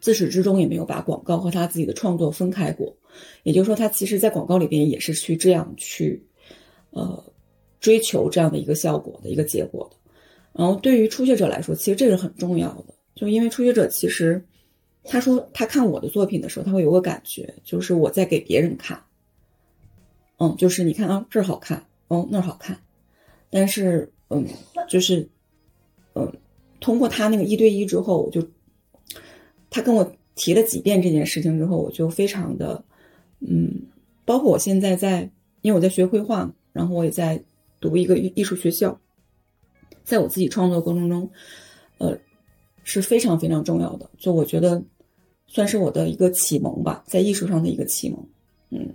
[0.00, 2.96] 自始至终也没有把广告和他自己的创作分开过。
[3.42, 6.24] 也就是说，他其实在广告里边也是去这样去
[6.90, 7.22] 呃
[7.80, 9.96] 追求这样的一个效果的一个结果的。
[10.52, 14.44] 然后对于初学者来说，其实这是很重要的，就因为初学者其实。
[15.04, 19.02] 他说，他看我的作品的时候，他会有个感觉，就是我在给别人看。
[20.42, 22.76] 嗯，就是你看啊，这儿好看，哦，那儿好看。
[23.48, 24.44] 但是，嗯，
[24.88, 25.28] 就是，
[26.14, 26.32] 嗯，
[26.80, 28.44] 通过他那个一对一之后，我就
[29.70, 32.84] 他跟我提了几遍这件事情之后，我就非常的，
[33.38, 33.86] 嗯，
[34.24, 37.40] 包括我现在在，因为我在学绘画，然后我也在
[37.78, 39.00] 读一个艺术学校，
[40.02, 41.30] 在我自己创作过程中，
[41.98, 42.18] 呃，
[42.82, 44.10] 是非常非常重要的。
[44.18, 44.82] 就我觉得。
[45.54, 48.26] 算是我的一个启蒙吧，在艺术上的一个启蒙。
[48.70, 48.88] 嗯，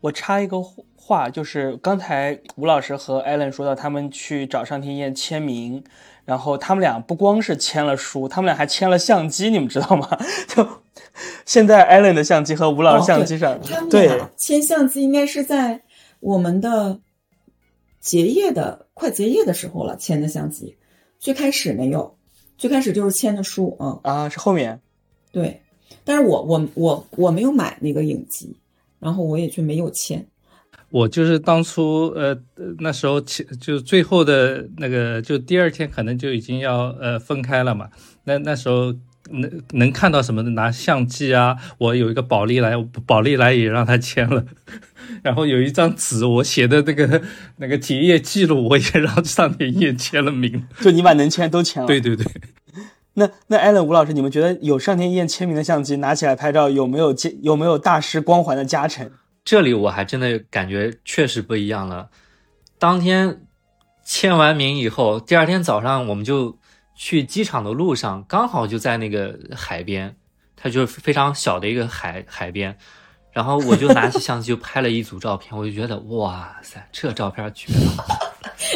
[0.00, 0.62] 我插一个
[0.94, 5.82] 话，就是刚才吴老师和艾伦说到他们去找上天燕签名，
[6.24, 10.08] 然后他们俩不光是签了书，他们俩还签了相机，你们知道吗？
[10.48, 10.66] 就
[11.44, 15.82] 现在艾伦的相机和吴老师相机上，哦、他们对俩签相机应该是在
[16.20, 17.00] 我们的
[18.00, 20.76] 结业的快结业的时候了，签的相机。
[21.18, 22.16] 最开始没有，
[22.58, 24.80] 最开始就是签的书啊啊，是后面
[25.32, 25.62] 对。
[26.04, 28.56] 但是我我我我没有买那个影集，
[29.00, 30.26] 然后我也就没有签。
[30.90, 32.36] 我就是当初呃
[32.78, 37.88] 那时候签就最后的那个就第二天可能就已经要呃分开了嘛。
[38.24, 38.94] 那那时候
[39.30, 44.44] 能能看到什么的拿相机啊，我有一个宝丽来，宝丽来也让他签了。
[45.22, 47.20] 然后有一张纸，我写的那个
[47.56, 50.64] 那个结业记录，我也让上面也签了名。
[50.80, 51.86] 就你把能签都签了。
[51.88, 52.24] 对对对。
[53.18, 59.10] 那那艾伦吴老师，你们觉得有上天燕签名的相机拿起来拍照，有没有有没有大师光环的加成？
[59.42, 62.10] 这里我还真的感觉确实不一样了。
[62.78, 63.40] 当天
[64.04, 66.58] 签完名以后，第二天早上我们就
[66.94, 70.14] 去机场的路上，刚好就在那个海边，
[70.54, 72.76] 它就是非常小的一个海海边。
[73.32, 78.04] 然后我就拿起相机就拍了一组照片，我就觉得哇塞，这照片绝了！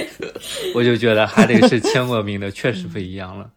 [0.74, 3.50] 我就觉得还得是签过名的，确实不一样了。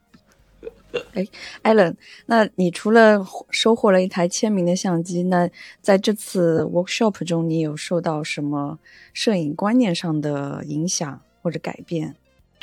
[1.13, 1.25] 哎，
[1.61, 1.95] 艾伦，
[2.27, 5.49] 那你除了收获了一台签名的相机，那
[5.81, 8.77] 在这次 workshop 中，你有受到什么
[9.13, 12.15] 摄影观念上的影响或者改变？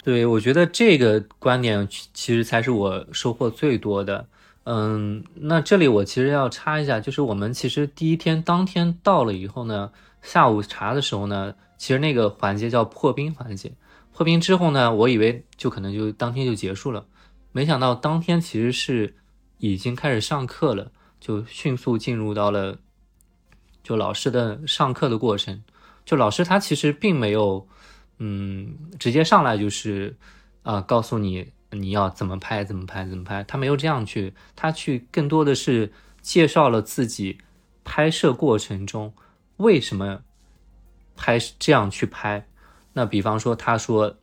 [0.02, 4.26] 对，我觉得这个观点其实才是我收获最多的。
[4.64, 9.90] 嗯，那这里我其实要插一下，就是我们其实第一天当天到了以后呢，
[10.22, 13.72] 下午茶的时候呢，其实那个环节叫破冰环节。
[14.12, 17.04] 破冰之后呢，我以为就可能就当天就结束了。
[17.52, 19.16] 没想到当天其实是
[19.58, 22.78] 已经开始上课了，就迅速进入到了
[23.82, 25.62] 就老师的上课的过程。
[26.04, 27.68] 就老师他其实并没有，
[28.18, 30.16] 嗯，直接上来就是
[30.62, 37.38] 啊、告诉你你要怎么拍怎么拍怎么拍，他没有这样去，他去更多的是介绍了自己
[37.84, 39.12] 拍摄过程中
[39.56, 40.22] 为什么
[41.16, 42.46] 拍这样去拍。
[42.92, 44.16] 那比方说他说，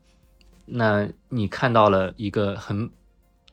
[0.66, 2.90] 那你看到了一个很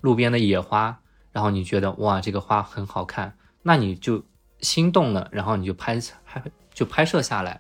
[0.05, 1.01] 路边的野花，
[1.33, 4.23] 然后你觉得哇，这个花很好看，那你就
[4.61, 6.43] 心动了，然后你就拍拍
[6.75, 7.59] 就拍摄下来，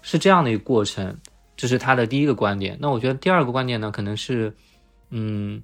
[0.00, 1.18] 是这样的一个过程。
[1.56, 2.78] 这是他的第一个观点。
[2.80, 4.54] 那我觉得第二个观点呢，可能是，
[5.10, 5.60] 嗯，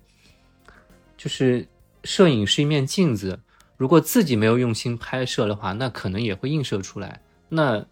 [1.17, 1.69] 就是
[2.03, 3.39] 摄影是一面镜子。
[3.77, 7.87] 如果自己没有用心拍摄的话，那可能也会映射出来，那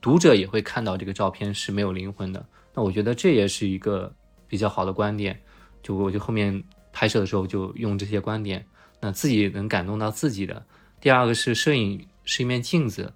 [0.00, 2.46] 读者也会看到这个照片是没有灵魂的。
[2.74, 4.14] 那我觉得这也是一个
[4.46, 5.42] 比较好的观点，
[5.82, 6.62] 就我就后面
[6.92, 8.66] 拍摄的时候就用这些观点，
[9.00, 10.64] 那自己能感动到自己的。
[11.00, 13.12] 第二个是摄影是一面镜子，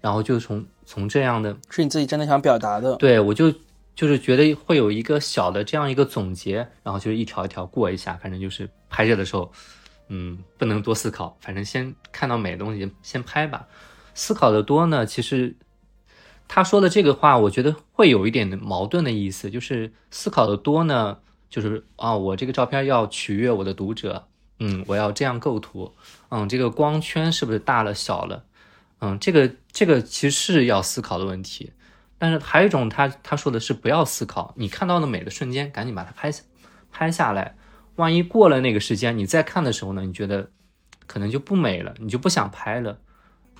[0.00, 3.52] 然后就从从这样的是你自己真的想表达的，对我就
[3.96, 9.50] 就是觉得会有一个小的这样一个总结，然后就是一条一条过一下，反正就是拍摄的时候，
[10.08, 13.66] 嗯，不能多思考，反正先看到美的东西先拍吧。
[14.14, 15.56] 思考的多呢，其实
[16.48, 21.18] 他说的这个话，我觉得会有一点矛盾的意思，就是思考的多呢，
[21.50, 24.28] 就是啊，我这个照片要取悦我的读者，
[24.60, 25.92] 嗯，我要这样构图，
[26.30, 28.44] 嗯，这个光圈是不是大了小了，
[29.00, 31.72] 嗯，这个这个其实是要思考的问题。
[32.16, 36.42] 但是还有一种，他他说的是不要思考，你看到的美的瞬间，赶紧把它拍下
[36.92, 37.56] 拍下来。
[37.96, 40.50] 万一过了那个时间，你再看的时候呢，你觉得
[41.06, 42.98] 可能就不美了，你就不想拍了。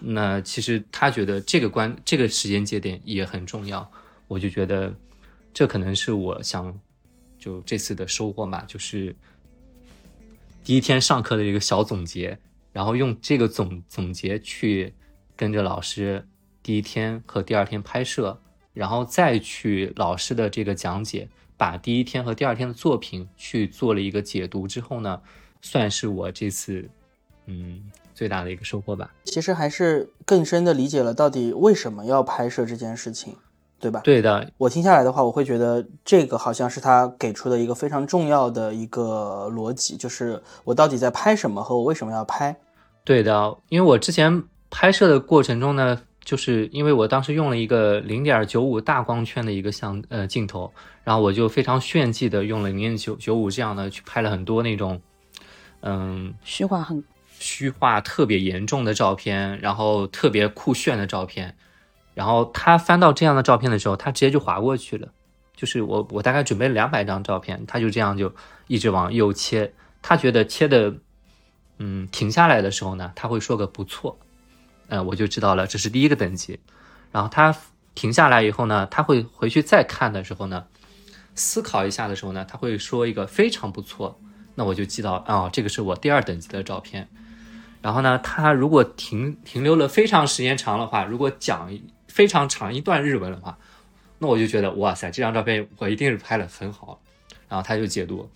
[0.01, 3.91] 那其实他觉得这个关这个时间节点也很重要，
[4.29, 4.95] 我就觉得
[5.53, 6.79] 这可能是我想
[7.41, 9.17] 就这次的收获嘛，就是
[10.63, 12.39] 第一天上课的一个小总结，
[12.73, 14.95] 然后用这个总总结去
[15.35, 16.25] 跟着老师
[16.63, 18.41] 第一天和第二天拍摄。
[18.73, 25.21] 然后再去老师的这个讲解，把第一天和第二天的作品去做了一个解读之后呢，
[25.61, 26.89] 算是我这次
[27.47, 29.13] 嗯最大的一个收获吧。
[29.25, 33.37] 其实还是更深的理解了到底为什么要拍摄这件事情，
[33.81, 34.01] 对吧？
[34.05, 42.55] 对的，我听下来的话，我会觉得这个好像是他给出的一个非常重要的一个逻辑，就是我到底在拍什么和我为什么要拍。
[43.05, 46.01] 对的，因为我之前拍摄的过程中呢。
[46.23, 50.71] 就是因为我当时用了一个零点九五大光圈的一个相呃镜头，
[51.03, 55.01] 然后我就非常炫技的用了零点九九五这样的去拍了很多那种，
[55.81, 57.03] 嗯，虚化很
[57.39, 61.57] 虚化特别严重的照片，然后特别酷炫的照片，
[62.21, 65.09] 然后他翻到这样的照片的时候，他直接就划过去了。
[65.57, 68.35] 就是我我大概准备了两百张照片，他就这样就
[68.67, 70.97] 一直往右切，他觉得切的
[71.79, 74.19] 嗯停下来的时候呢，他会说个不错。
[74.89, 76.61] 嗯，我就知道了，这是第一个等级。
[77.11, 77.57] 然后他
[77.95, 80.67] 停下来以后呢，他会回去再看的时候呢，
[81.35, 84.21] 思考一下的时候呢，他会说一个非常不错。
[84.57, 87.09] 那我就记到啊，这个是我第二等级的照片。
[87.81, 91.73] 然后呢，他如果停停留了非常时间长的话，如果讲
[92.11, 93.57] 非常长一段日文的话，
[94.19, 97.01] 那我就觉得哇塞，这张照片我一定是拍的很好。
[97.49, 98.29] 然后他就解读，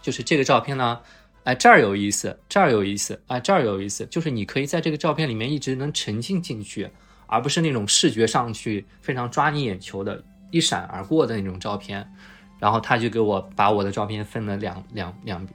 [0.00, 1.00] 就是这个照片呢。
[1.44, 6.88] 哎，这儿有意思，这儿有意思，哎，这儿有意思，就是你可以在这个照片里面一直能沉浸进去，
[7.26, 12.10] 而不是那种视觉上去非常抓你眼球的，一闪而过的那种照片。
[12.58, 15.46] 然后他就给我把我的照片分了两两两，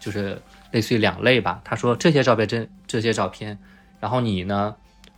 [0.00, 1.60] 就是类似于两类吧。
[1.64, 3.56] 他说这些照片这这些照片，
[4.00, 4.74] 然后你呢，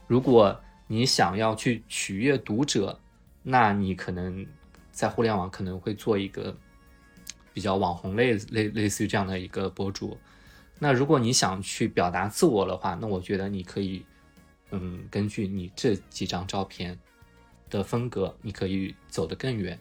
[0.06, 0.60] 如果
[0.92, 2.98] 你想要去取悦读者，
[3.42, 4.46] 那你可能
[4.90, 6.54] 在互联网可能会做一个。
[7.54, 10.16] 比较网红类类类似于这样的一个博主，
[10.78, 14.02] 那如果你想去表达自我的话，那我觉得你可以，
[14.70, 16.98] 嗯，根据你这几张照片
[17.68, 19.78] 的风格，你可以走得更远，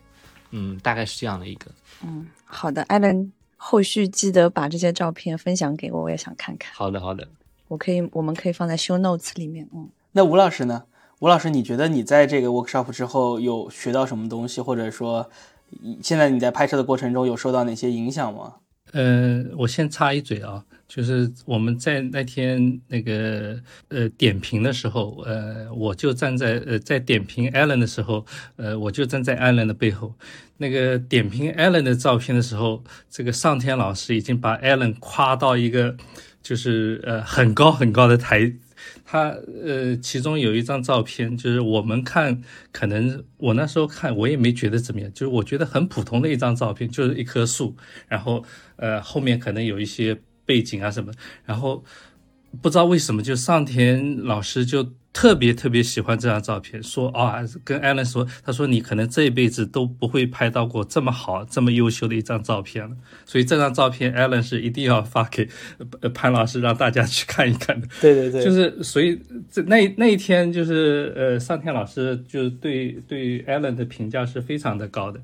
[0.49, 1.71] 嗯，大概是这样的一个。
[2.03, 6.73] 嗯，好的，艾伦，后续记得把这些照片分享给我，我也想看看。
[6.73, 7.25] 好的，好的，
[7.69, 9.65] 我可以，我们可以放在 show notes 里面。
[9.73, 10.83] 嗯，那吴老师呢？
[11.21, 15.29] 吴老师，你觉得你在这个 workshop 之后有学到什么东西，或者说？
[16.01, 18.55] 现在你在拍摄的过程中有受到哪些影响吗？
[18.91, 23.55] 呃，我先插一嘴啊，就是我们在那天那个
[23.89, 30.15] 呃点评的时候，呃，我就站在呃在点评 Allen 的时候，呃，我就站在 Allen 的背后。
[30.57, 35.95] 那个点评 Allen 的照片的时候，这个上天老师已经把 Allen 夸到一个
[36.41, 38.51] 就是呃很高很高的台。
[39.11, 42.41] 他呃，其中有一张照片，就是我们看，
[42.71, 47.75] 可能我那时候看，我也没觉得怎么样，就是我觉得很普通的一张照片，就是一棵树，
[48.07, 48.41] 然后
[48.77, 51.11] 呃后面可能有一些背景啊什么，
[51.43, 51.83] 然后
[52.61, 54.93] 不知道为什么，就上田老师就。
[55.13, 62.95] 特别特别喜欢这张照片，说啊，跟艾伦说，他说你可能这一辈子都不会拍到过这么好、这么优秀的一张照片了。
[63.25, 65.49] 所以这张照片，艾伦是一定要发给
[66.13, 67.87] 潘老师，让大家去看一看的。
[67.99, 69.19] 对对对，就是所以
[69.51, 75.19] 这那那一天，就是呃，上天老师就对对艾伦的评价是非常的高的。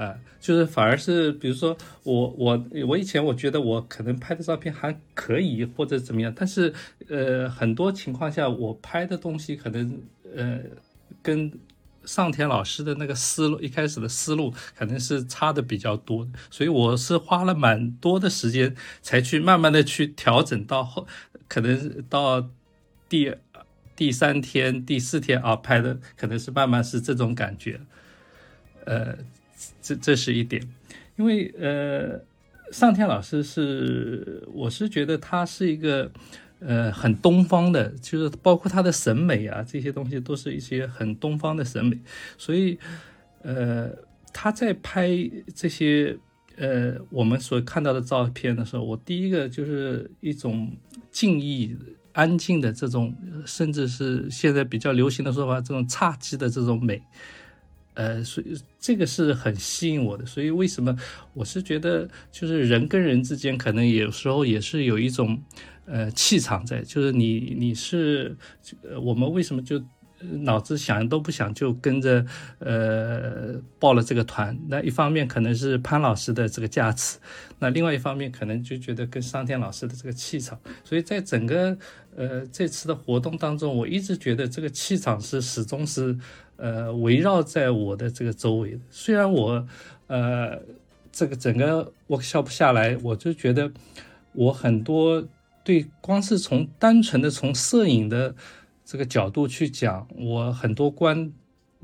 [0.00, 6.72] 啊，就是反而是，比如说我我我以前我觉得我可能拍的照片还可以或者怎么样，但是
[7.10, 10.00] 呃很多情况下我拍的东西可能
[10.34, 10.58] 呃
[11.22, 11.52] 跟
[12.06, 21.06] 上田老师的那个思路，一开始的思路可能是差的比较多，所以我是花了蛮多的时间才去慢慢的去调整到后，
[21.46, 22.48] 可能到
[23.06, 23.34] 第
[23.94, 27.78] 第三天、第四天啊拍的，可能是慢慢是这种感觉，
[28.86, 29.18] 呃，
[29.80, 30.62] 这这是一点，
[31.16, 32.20] 因为呃，
[32.72, 36.10] 上天老师是，我是觉得他是一个。
[36.62, 41.98] 呃，很东方的，就是包括他的审美啊，这些东西都是一些很东方的审美。
[42.36, 42.78] 所以，
[43.40, 43.90] 呃，
[44.30, 45.08] 他在拍
[45.54, 46.18] 这些
[46.58, 50.70] 呃我们所看到的照片的时候，我第一个就是一种
[51.10, 51.74] 静谧、
[52.12, 53.14] 安静的这种，
[53.46, 57.00] 甚至是现在比较流行的说法，这种侘寂的这种美。
[57.94, 60.24] 呃，所以这个是很吸引我的。
[60.26, 60.96] 所以为什么
[61.34, 65.42] 我是觉得，就是人跟人之间可能有时候也是有一种。
[65.86, 68.36] 呃，气场在，就是你，你是，
[68.82, 69.82] 呃，我们为什么就
[70.42, 72.24] 脑子想都不想就跟着
[72.58, 74.58] 呃报了这个团？
[74.68, 77.18] 那一方面可能是潘老师的这个加持，
[77.58, 80.58] 那另外一方面可能就觉得跟上天老师的这个气场。
[80.84, 81.76] 所以在整个
[82.16, 86.16] 呃这次的活动当中，我一直觉得这个气场是始终是
[86.56, 88.80] 呃围绕在我的这个周围的。
[88.90, 89.66] 虽然我
[90.06, 90.60] 呃
[91.10, 93.70] 这个整个 workshop 下来，我就觉得
[94.32, 95.26] 我很多。
[95.62, 98.34] 对，光是从单纯的从摄影的
[98.90, 101.30] 这个角度去讲，我很多观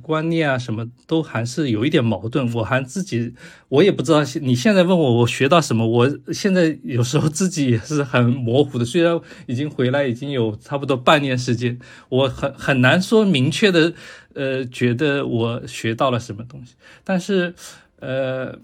[0.03, 2.53] 观念啊，什么都还是有一点矛盾。
[2.53, 3.33] 我还自己，
[3.69, 4.25] 我也不知道。
[4.43, 5.87] 你现在问我，我学到什么？
[5.87, 8.85] 我现在有时候自己也是很模糊的。
[8.85, 11.79] 虽然已经回来已经有差不多半年时间，
[12.09, 13.95] 我很很难说明确的，
[14.35, 16.75] 呃，觉得我学到了什么东西。
[17.05, 17.55] 但是，
[18.01, 18.59] 呃。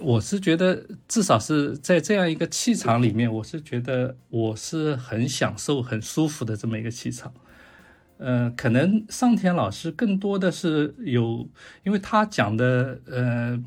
[0.00, 7.32] 我是觉得，至少是在这样一个气场里面，我是觉得我是很享受、很舒服的这么一个气场。
[8.18, 11.48] 呃，可能上田老师更多的是有，
[11.82, 13.62] 因为他讲的呃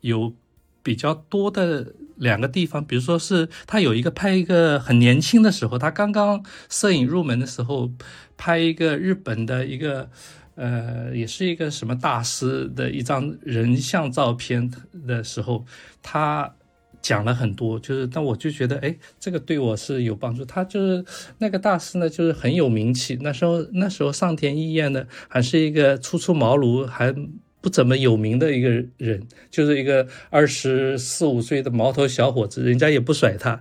[0.00, 0.34] 有
[0.82, 7.90] 比较多的两个地方，比如说是他有一个拍一个很年轻的时候，他刚刚摄影入门的时候，
[8.36, 10.10] 拍一个日本的一个。
[10.54, 14.70] 呃，也是一个什么大师的一张人像照片
[15.06, 15.64] 的时候，
[16.02, 16.54] 他
[17.02, 20.44] 讲了很多，就是但我就觉得，哎，这个对我是有帮助。
[20.44, 21.04] 他就是
[21.38, 23.18] 那个大师呢，就是很有名气。
[23.20, 27.12] 那时候那时候上田一彦呢，还是一个初出茅庐，还
[27.60, 33.60] 不怎么有名的一个人，就是一个二十四五岁的毛头小伙子，人家也不甩他，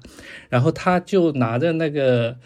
[0.49, 2.37] 然后他就拿着那个。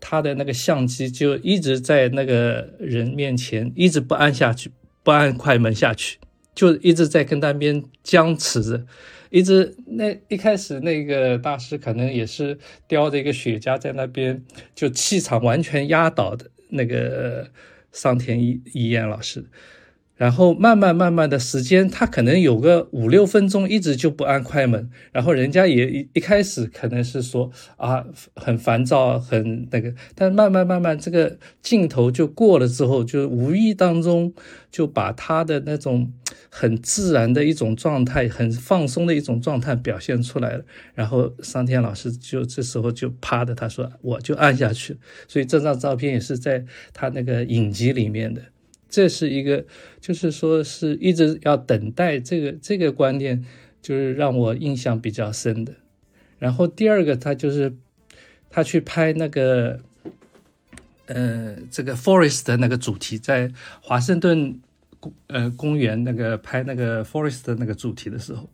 [0.00, 4.70] 他的那个相机就一直在那个人面前，一直不按下去，
[5.02, 6.18] 不按快门下去，
[6.54, 8.86] 就一直在跟那边僵持着，
[9.30, 14.42] 一直那一开始那个大师可能也是叼着一个雪茄在那边，
[14.74, 17.50] 就气场完全压倒的那个
[17.92, 19.44] 上田一一彦老师。
[20.18, 28.04] 然后慢慢慢慢的时间，他可能有个五六分钟一直就不按快门，然后人家也一一开始可能是说啊
[28.34, 34.34] 很烦躁很那个，但慢慢慢慢这个镜头就过了之后，就无意当中
[34.72, 36.12] 就把他的那种
[36.50, 40.64] 很自然的一种状态，很放松的一种状态表现出来了。
[40.94, 44.98] 然后桑天老师就这时候就啪的他说我就按下去，
[45.28, 48.42] 所以这张照片也是在他那个影集里面的。
[48.88, 49.64] 这是一个，
[50.00, 53.44] 就是说是一直要等待这个这个观念，
[53.82, 55.74] 就是让我印象比较深的。
[56.38, 57.74] 然后第二个，他就是
[58.48, 59.80] 他去拍那个，
[61.06, 64.58] 呃，这个 forest 的那个主题，在华盛顿
[64.98, 68.48] 公呃公园那个拍那个 forest 的那个主题的时候，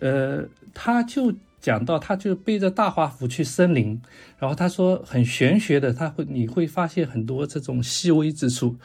[0.00, 4.00] 呃，他就讲到，他就背着大画幅去森林，
[4.38, 8.76] 然后他说很玄学的，他会你会发现很多这种细微之处。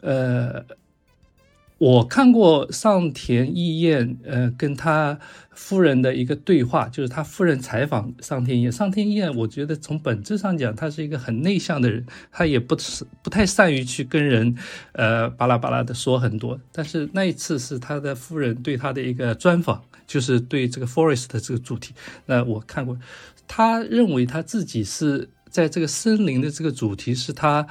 [0.00, 0.64] 呃，
[1.78, 5.18] 我看过上田义彦，呃，跟他
[5.52, 8.72] 夫人的一个对话，就是他夫人采访上田义彦。
[8.72, 14.56] 上田义彦，我觉得从本质上讲，他是一个很内向的人，他也不是不太善于去跟人，
[14.92, 16.58] 呃，巴拉巴拉的说很多。
[16.72, 21.94] 但是那一次是他的夫人对他的一个专访，就是对这个 forest 的这个主题。
[22.26, 22.98] 那我看过，
[23.46, 27.66] 他认为他自己是在这个森林的这个主题是他，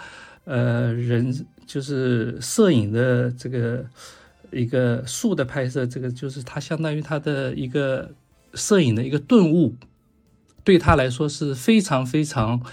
[0.46, 1.46] 呃，人。
[1.68, 3.86] 就是摄影的这个
[4.52, 8.10] 一个树的拍摄，这个就是他相当于他的一个
[8.54, 9.76] 摄影的一个顿悟，
[10.64, 12.64] 对他来说是非常非常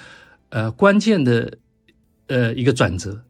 [0.50, 1.58] 呃关键的
[2.28, 3.22] 呃一个转折，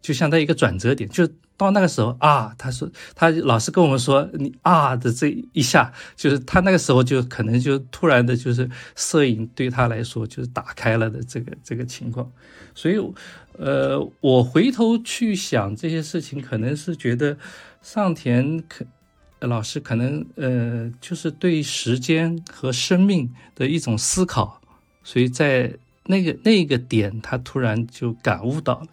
[0.00, 1.08] 就相当于一个转折点。
[1.08, 12.28] 就到那个时候啊，他说他老是跟我们说你啊的这一下，就是他那个时候就可能就突然的，就是摄影对他来说就是打开了的这个这个情况。
[12.74, 12.96] 所以，
[13.58, 17.36] 呃，我回头去想这些事情，可能是觉得
[17.80, 18.84] 上田可
[19.40, 24.60] 老师可能呃，就是对时间和生命的一种思考，
[25.02, 25.74] 所以在
[26.06, 28.86] 那个那个点，他突然就感悟到了。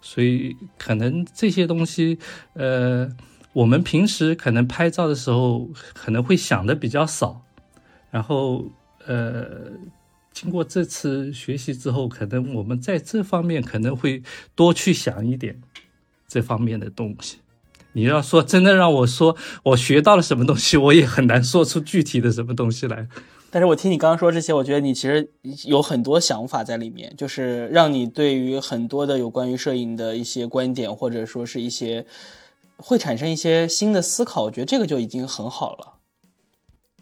[0.00, 2.18] 所以可能这些东西，
[2.52, 3.10] 呃，
[3.54, 7.42] 我们平时可能拍照的时候可能会想的比较少，
[8.10, 8.66] 然后
[9.06, 9.70] 呃，
[10.34, 14.20] 经过这次学习之后，可能我们在这方面可能会
[14.56, 15.62] 多去想一点
[16.26, 17.38] 这方面的东西。
[17.92, 23.06] 你要说真的让我说我学到了什么东西，我也很难说出具体的什么东西来。
[23.50, 25.30] 但是我听你刚刚说这些，我觉得你其实
[25.64, 32.04] 有很多想法在里面，就是让你对于很多的有关于摄影的一些观点，或者说是一些
[32.78, 34.42] 会产生一些新的思考。
[34.42, 35.93] 我觉得这个就已经很好了，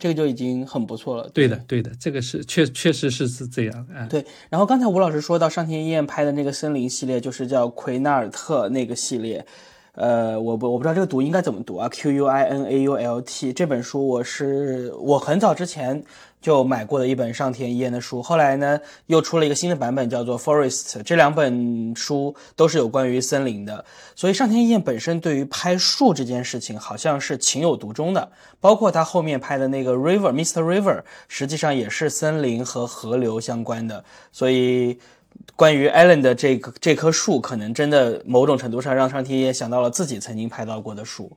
[0.03, 1.31] 这个就已经很不错了。
[1.33, 3.87] 对的，对的，这个是确确实是是这样。
[3.95, 4.27] 啊，对。
[4.51, 9.47] 然后刚才吴老师说到上天一彦拍的那个森林系列，就是叫奎纳尔特那个系列。
[9.95, 16.03] 呃，我不我不知道这个读应该怎么读啊，Q U I N A U L T 这本书我是我很早之前
[16.41, 23.85] 就买过的一本上田一彦的书，后来呢又出了一个新的版本叫做 Forest，这两本书都是有关于森林的，
[24.17, 34.99] 所以上田一彦本身对于拍树这件事情好像是情有独钟的，包括他后面拍的那个 River Mr River，实际上也是森林和河流相关的，所以。
[35.57, 41.37] 关于 Allen 的这个这棵树，可能真的某种程度上让上天也想到了自己曾经拍到过的树，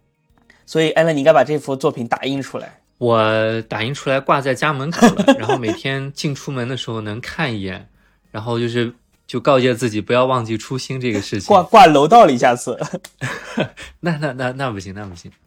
[0.65, 2.79] 所以 Allen，你应该把这幅作品打印出来。
[2.97, 7.87] 我打印出来挂在家门口了，然后每天进出门的时候能看一眼，
[8.31, 8.93] 然后就是
[9.27, 11.47] 就告诫自己不要忘记初心这个事情。
[11.47, 12.79] 挂挂楼道里，下次。
[13.99, 15.31] 那那那那不行，那不行。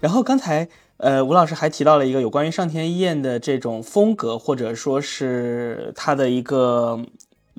[0.00, 0.68] 然后刚才。
[0.98, 7.04] 呃，吴老师还提到了一个有关于上田一彦的这种风格，或者说是他的一个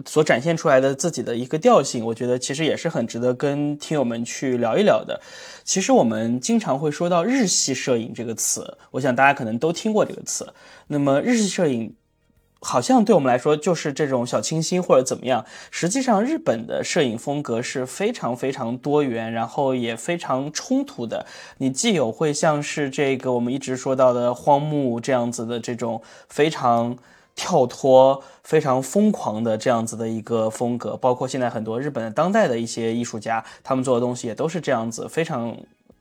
[0.05, 5.21] 所展现出来的自己的一个调性，我觉得其实也是很值得跟听友们去聊一聊的。
[5.63, 10.53] 其实我们经常会说到日系摄影这个词，我想大家可能都听过这个词。
[10.88, 11.95] 那么日系摄影。
[12.60, 15.45] 好像对我们来说就是这种小清新或者怎么样。
[15.72, 21.26] 实际上，日本的摄影风格是非常非常多元，然后也非常冲突的。
[21.58, 26.97] 你既有会像是这个我们一直说到的荒木这样子的这种非常
[27.36, 35.55] 跳脱、非常疯狂的这样子的一个风格，包括现在很多日本的当代的一些艺术家，他们做的东西也都是这样子，非常。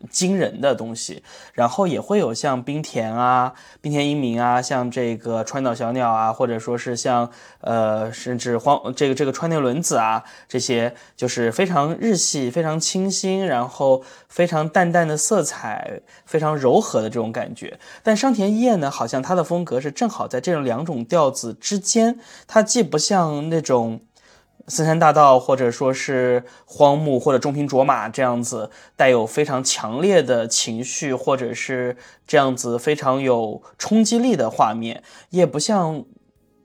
[0.08, 7.30] 惊人的东西，然后也会有像冰田啊、冰田英明啊，像这个川岛小鸟啊，或者说是像
[7.60, 17.78] 呃，甚至荒这个这个川内轮子啊，这些就是非常日系、非常清新，然后非常淡淡的色彩，非常柔和的这种感觉。
[18.02, 24.00] 但上田一彦呢，好像他的风格是正好在这种两种调子之间，他既不像那种。
[24.68, 31.96] 森山大道，或者说是荒木或者中平卓马这样子，带有非常强烈的情绪，或者是
[32.26, 36.04] 这样子非常有冲击力的画面，也不像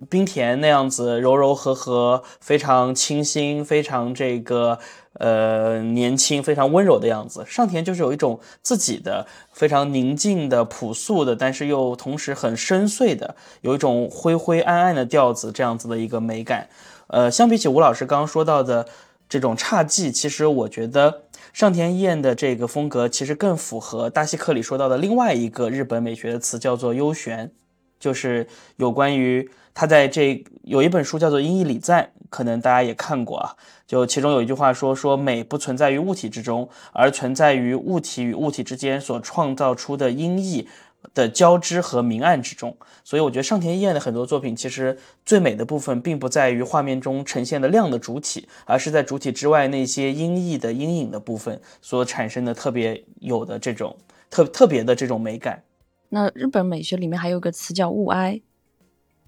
[0.10, 4.80] 冰田那样子柔柔和和，非常清新，非常这个
[5.20, 7.46] 呃年轻，非常温柔的样子。
[7.46, 16.68] 上田就是有一种自己的非常宁静的、朴素的，但是又同时很深邃的，有一种灰灰暗暗的调子，这样子的一个美感。
[17.12, 18.88] 呃，相比起吴老师刚刚说到的
[19.28, 27.52] 这种侘寂，其实我觉得上田一彦的这个风格其实更符合大西克里说到的另外一个日本美学的词，叫做幽玄，
[28.00, 28.48] 就是
[28.78, 33.56] 有关于他在这有一本书叫做《音译礼赞》，可能大家也看过啊，
[33.86, 40.70] 就其中有一句话说说美不存在于物体之中，而存在于物体与物体之间所创造出的音译。
[41.14, 53.98] 的交织和明暗之中，所以我觉得上田一彦的很多作品，其实最美的部分并不在于画面中呈现的亮的主体，而是在主体之外那些阴翳的阴影的部分所产生的特别有的这种
[54.30, 55.64] 特特别的这种美感。
[56.10, 58.42] 那日本美学里面还有个词叫物哀，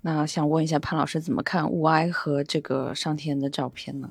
[0.01, 4.09] 那想问一下潘老师怎么看物哀和这个上田的照片呢？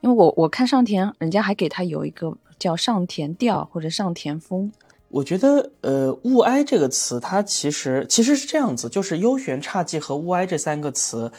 [0.00, 4.70] 因为我我看上田，人家还给他有一个叫上田调或者上田风。
[5.14, 11.30] 我觉得，呃，物哀这个词，它其实其实是这样子，就是优玄侘寂和物哀这三个词，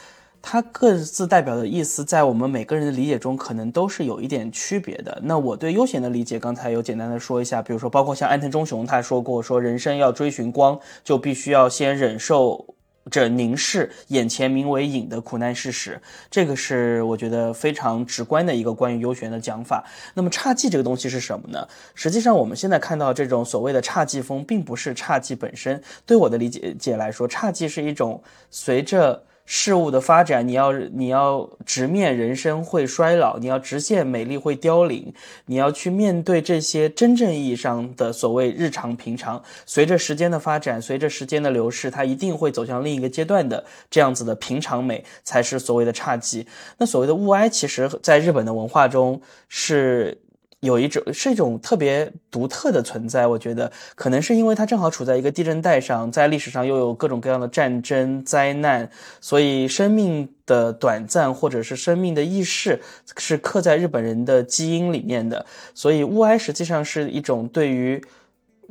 [0.41, 5.19] 它各自代表的意思，在我们每个人的理解中，可能都是有一点区别的。
[5.21, 12.65] 那我对悠闲的理解，刚才有简单的说一下，比如说，包括像安藤忠雄他说过，说人生要追寻光，就必须要先忍受
[13.11, 16.01] 着凝视眼前名为影的苦难事实，
[16.31, 19.83] 这个是我觉得非常直观的一个关于优选的讲法。
[20.13, 21.67] 那么侘寂这个东西是什么呢？
[21.93, 25.81] 实际上我们现在看到这种所谓的侘寂风，并不是侘寂本身。
[26.05, 29.23] 对我的理解解来说，侘寂是一种随着。
[29.45, 35.13] 事物的发展，你要你要直面人生会衰老，你要直线美丽会凋零，
[35.45, 39.41] 你要去面对这些真正意义上的所谓日常平常。
[39.65, 46.45] 随着时间的发展，随着时间的流逝，它一定会走向另一个阶段的这样子的平常美，才是所谓的侘寂。
[46.77, 50.19] 那所谓的物哀，其实在日本的文化中是。
[50.65, 58.89] 有一种是一种特别独特的存在，我觉得可能是因为它正好处在一个地震带上，在历史上又有各种各样的战争灾难，
[59.21, 62.81] 所以生命的短暂或者是生命的意识
[63.15, 68.03] 是刻在日本人的基因里面的，所以物哀实际上是一种对于。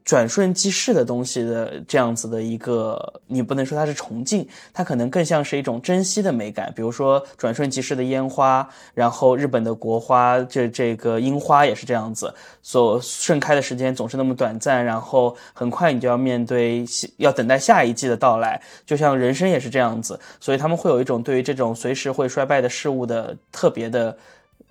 [0.04, 6.70] 转瞬即逝的东西的这样子的一个，你不能说它是崇敬，它可能更像是一种珍惜的美感。
[6.76, 16.84] 比如说转瞬即逝的烟花，然后日本的国花，这这个樱花也是这样子，所盛开的时间总是那么短暂，然后很快你就要面对
[17.16, 24.14] 要等待下一季的到来，就像人生也是这样子，所以他们会有一种对于这种随时会衰败的事物的特别的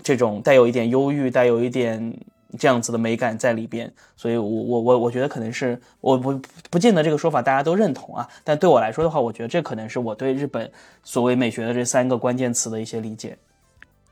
[0.04, 2.16] 这种带有一点忧郁，带有一点。
[2.58, 6.40] 这样子的美感在里边，所以，我我我我觉得可能是我不
[6.70, 10.72] 不见得这个说法大家都认同啊，但对我来说的话，我觉得这可能是我对日本
[11.04, 13.36] 所谓美学的这三个关键词的一些理解。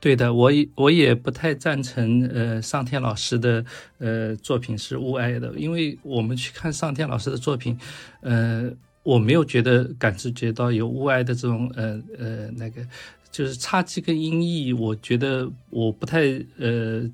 [0.00, 3.64] 对的，我也我也不太赞成呃上天老师的
[3.98, 7.78] 呃作品是物哀的，因为我们去看上天老师的作品，
[8.22, 8.68] 呃，
[9.04, 12.84] 我没有觉得感知觉到有物哀的这种呃呃那个
[13.30, 16.22] 就是侘寂跟音译，我觉得我不太
[16.58, 17.08] 呃。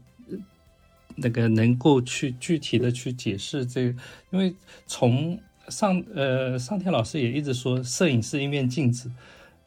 [1.21, 3.99] 那个能够去具体的去解释这个，
[4.31, 4.55] 因为
[4.87, 5.39] 从
[5.69, 9.11] 上呃上天老师也一直说，摄影是一面镜子，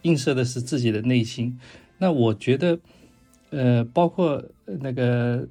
[0.03, 1.59] 映射的是自己的内心。
[1.97, 2.79] 那我觉得，
[3.51, 5.47] 呃，包括那个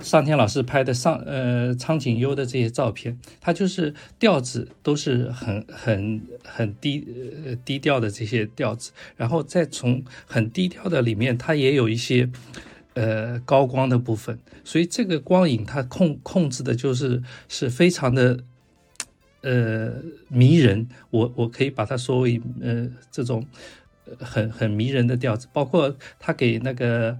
[0.00, 7.04] 上天老师拍的上呃苍井优的这些照片，他就是调子都是很很很低
[7.44, 12.30] 呃低调的这些调子，然后再从很低调的里面，他也有一些。
[12.94, 18.38] 呃，高光的部分，所以这个光影它控控制的就是是非常的
[19.40, 19.94] 呃
[20.28, 20.86] 迷人。
[21.08, 23.46] 我我可以把它说为呃这种
[24.18, 27.18] 很很迷人的调子，包括他给那个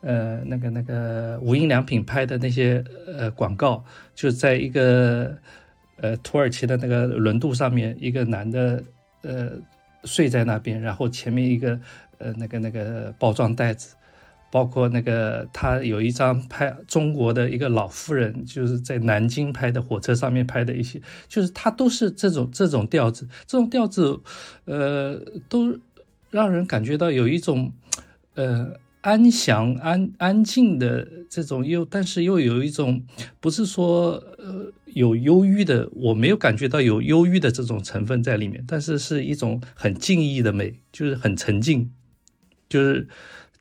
[0.00, 3.84] 呃那个那个无印良品拍的那些呃广告，
[4.16, 5.38] 就在一个
[5.98, 8.82] 呃土耳其的那个轮渡上面，一个男的
[9.22, 9.52] 呃
[10.02, 11.78] 睡在那边，然后前面一个
[12.18, 13.94] 呃那个那个包装袋子。
[14.54, 24.20] 包括那个，他有一张拍中国的一个老妇人，就是在南京拍的火车上面拍的一些，就是他都是这种这种调子，这种调子，
[24.66, 25.76] 呃，都
[26.30, 27.72] 让人感觉到有一种，
[28.34, 33.02] 呃，安详、安安静的这种，又但是又有一种，
[33.40, 41.90] 不是说呃有忧郁的，我没有感觉到有忧郁的这种成分在里面，但是是一种很静谧的美，就是很沉静，
[42.68, 43.08] 就是。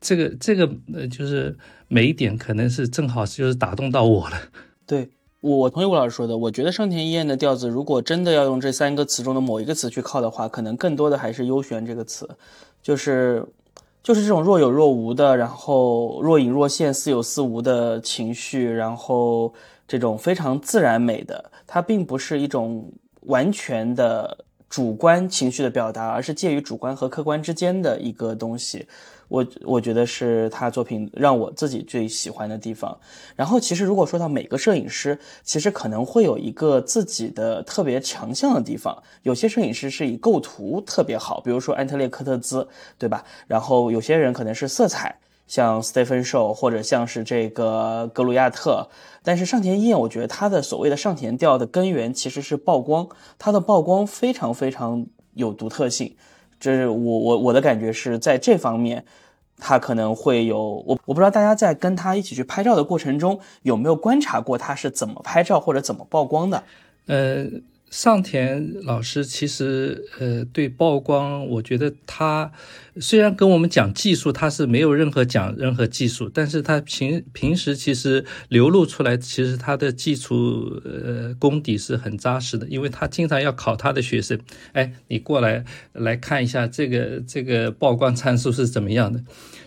[0.04, 4.38] 这个这个呃，就是每一点可能是正好就是打动到我了。
[4.86, 12.30] 对我同意吴老师说的，我觉得上田一彦的调子，如果真的要用这三个词中的某一个词去靠的话，可能更多的还是幽玄这个词，
[12.82, 13.46] 就是
[14.04, 19.54] 就是这种若有若无的，然后若隐若现、似有似无的情绪，然后
[19.88, 22.92] 这种非常自然美的，它并不是一种
[23.22, 28.86] 完全的主观情绪的表达，而是介于主观和客观之间的一个东西。
[29.34, 32.96] 我我觉得是他作品让我自己最喜欢的地方。
[33.36, 38.96] 然后，其实如果说到每个摄影师，其实可能会有一个自己的特别强项的地方。
[39.24, 42.68] 有些摄影师是以构图特别好，比如说安特烈科特兹，
[43.00, 43.26] 对吧？
[43.48, 45.18] 然后有些人可能是色彩，
[45.48, 48.88] 像 Stephen Show 或者像是这个格鲁亚特。
[49.24, 53.10] 但是上田一彦，我觉得他的所谓的上田调的根源其实是曝光，
[53.40, 56.16] 他的曝光非常非常有独特性。
[56.60, 59.04] 这是我我我的感觉是在这方面。
[59.66, 66.62] 他可能会有我，我不知道大家在跟他一起去拍照的过程中有没有观察过他是怎么拍照或者怎么曝光的。
[67.06, 67.46] 呃，
[67.94, 72.52] 上田老师其实呃对曝光，我觉得他
[73.00, 84.40] 虽然跟我们讲技术，他是没有任何讲任何技术，但是他平平时其实流露出来，其实他的技术呃功底是很扎实的，因为他经常要考他的学生，
[84.72, 89.24] 哎，你过来来看一下这个这个曝光参数是怎么样的。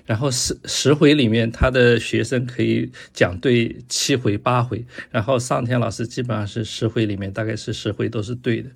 [0.07, 8.23] 然后十十回里面，他的学生可以讲对七回八回，然后上天老师基本上是十回里面大概是十回都。
[8.27, 8.69] 是对的。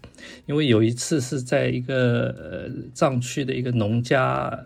[0.47, 4.57] 因为有一次是在一个呃藏区的一个农家，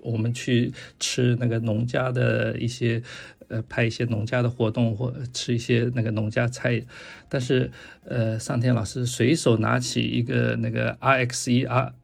[0.00, 3.00] 我们去吃那个农家的一些
[3.46, 6.82] 呃拍一些农家的活动或吃一些那个农家菜，
[7.28, 7.70] 但是
[8.06, 11.94] 呃上天老师随手拿起一个那个 R X 一 R。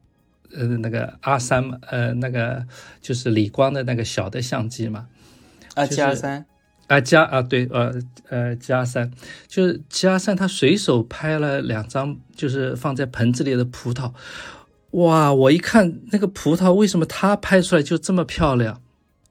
[0.54, 2.64] 呃，那个 R 三嘛，呃，那个
[3.00, 5.06] 就是理光的那个小的相机嘛，
[5.74, 6.46] 啊就是，G 二三，
[6.88, 7.94] 啊加啊对，呃
[8.28, 9.10] 呃加三，
[9.46, 14.12] 就是加三，他随手拍了两张，就是放在盆子里的葡萄，
[14.92, 15.32] 哇！
[15.32, 18.82] 我一看那个葡萄，为什么他拍出来就这么漂亮？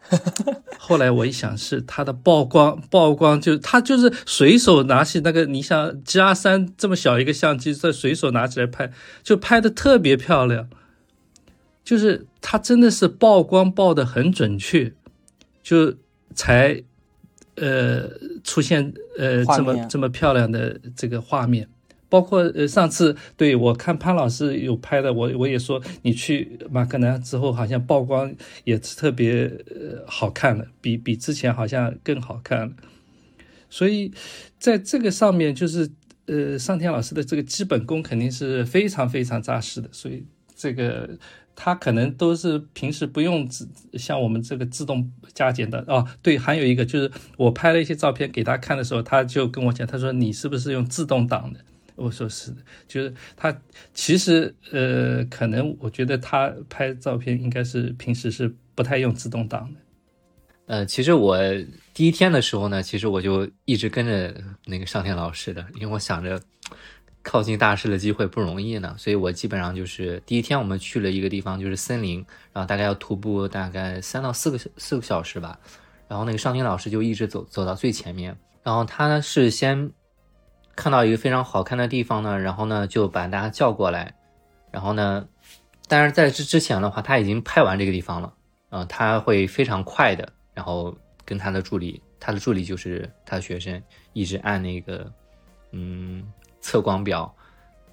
[0.80, 8.92] 后来我一想，是他的曝光，曝光就他就是随手拿起那个，你像加三这么小一个相机，再随手拿起来拍，
[9.22, 10.68] 就拍的特别漂亮。
[11.90, 14.94] 就是他真的是曝光曝的很准确，
[15.64, 15.96] 就
[16.36, 16.84] 才
[17.56, 18.08] 呃
[18.44, 21.68] 出现呃这么这么漂亮的这个画面。
[22.08, 28.32] 包括呃上次对我看潘老师有拍的，我我也说你去马克南之后，好像曝光
[28.66, 32.72] 也特别呃好看了，比比之前好像更好看了。
[33.68, 34.14] 所以
[34.60, 35.90] 在这个上面，就是
[36.28, 40.24] 呃上天老师的这个基本功肯定是非常非常扎实的，所以
[40.56, 41.18] 这个。
[41.62, 46.08] 他可能都是平时不用自像我们这个自动加减的哦。
[46.22, 51.60] 对，还有一个就是我拍了一些照片给他看的时候，他就跟我讲，他说你是不是用自动挡的？
[51.96, 52.58] 我说是的，
[52.88, 53.54] 就是他
[53.94, 59.80] 其实呃，可能我觉得他拍照片应该是平时是不太用自动挡的。
[60.68, 61.38] 呃，其实我
[61.94, 64.34] 第一天的时候呢，其实我就一直跟着
[64.66, 66.42] 那个上天老师的，因为我想着。
[67.30, 75.60] 靠近大师的机会不容易呢，所以我基本上就是第一天我们去了一个地方，就是森林，然后大概要徒步大概三到四个四个小时吧，
[76.08, 79.92] 然后那个上天老师就一直走走到最前面，然后他呢是先
[80.76, 84.16] 看到一个非常好看的地方呢，然后呢就把大家叫过来，
[84.72, 85.28] 然后呢，
[85.88, 88.34] 但是在这之前的话他已经拍完这个地方了，
[88.72, 93.80] 嗯，他会非常快的，然后跟他的助理，他的助理就是他的学生，
[94.14, 95.14] 一直按那个，
[95.74, 96.24] 嗯。
[96.62, 97.36] 测光表，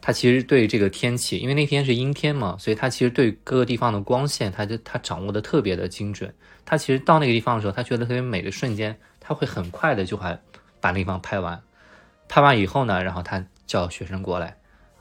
[0.01, 6.33] 它其实对这个天气，因为那天是阴天嘛，所以它其实对各个地方的光线，它就它掌握的特别的精准。
[6.65, 10.39] 它其实到那个地方的时候，他觉得特别美的瞬间，他会很快的就还
[10.81, 11.61] 把那地方拍完。
[12.29, 14.57] 拍完以后呢，然后他叫学生过来，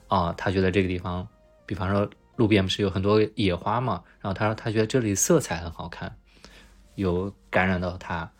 [0.08, 1.28] 啊，他觉得这个地方，
[1.66, 6.16] 比方说路边不是有很多野花嘛，然后他说他觉得这里色彩很好看，
[6.96, 8.32] 有感染到他，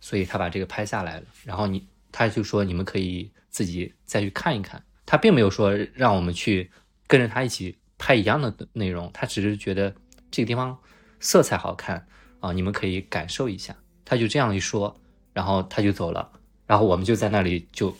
[0.00, 1.26] 所以他把这个拍下来了。
[1.44, 3.30] 然后你他就说你们可以。
[3.50, 6.70] 自己再去看一看，他并没有说让我们去
[7.06, 9.94] 跟着他一起拍一样的内容，他只是觉得
[10.30, 10.78] 这个地方
[11.18, 12.06] 色彩好看
[12.40, 13.74] 啊，你们可以感受一下。
[14.04, 14.94] 他就这样一说，
[15.32, 16.30] 然后他就走了，
[16.66, 17.96] 然后我们就在那里就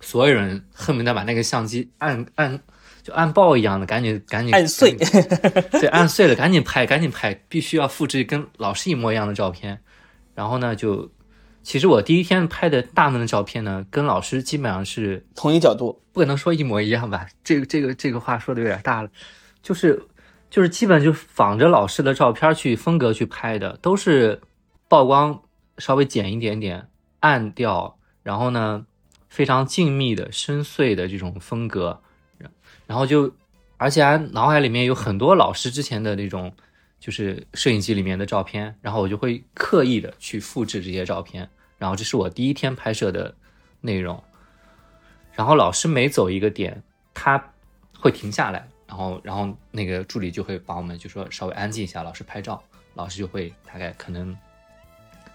[0.00, 2.60] 所有人恨不得把那个相机按按
[3.02, 4.96] 就按爆一样的，赶紧赶紧按碎，
[5.72, 9.80] 对，按碎了，赶紧拍，赶紧拍，必须要复制跟老师一模一样的照片，
[10.34, 11.12] 然后呢就。
[11.66, 17.26] 其实我第一天拍的大部分的照片呢，跟老师基本上是同一角度，不可能说一模一样吧？
[17.42, 19.10] 这个这个这个话说的有点大了，
[19.64, 20.00] 就是
[20.48, 24.40] 就是基本就仿着老师的照片去风格去拍的，都是
[24.86, 25.42] 曝光
[25.78, 26.86] 稍微减一点点，
[27.18, 28.86] 暗调，然后呢
[29.28, 32.00] 非常静谧的深邃的这种风格，
[32.86, 33.34] 然后就
[33.76, 36.54] 而且还脑海里面有很多老师之前的那种
[37.00, 41.50] 就是摄影机里面的照片，然后我就会刻意的去复制这些照片。
[41.78, 43.34] 然后这是我第一天拍摄的
[43.82, 44.22] 内容，
[45.34, 47.52] 然后老师每走一个点，他
[47.98, 52.62] 会停下来，然后然后那个助理就会把我们就说稍微安静一下，老师拍照，
[52.94, 54.34] 老师就会大概可能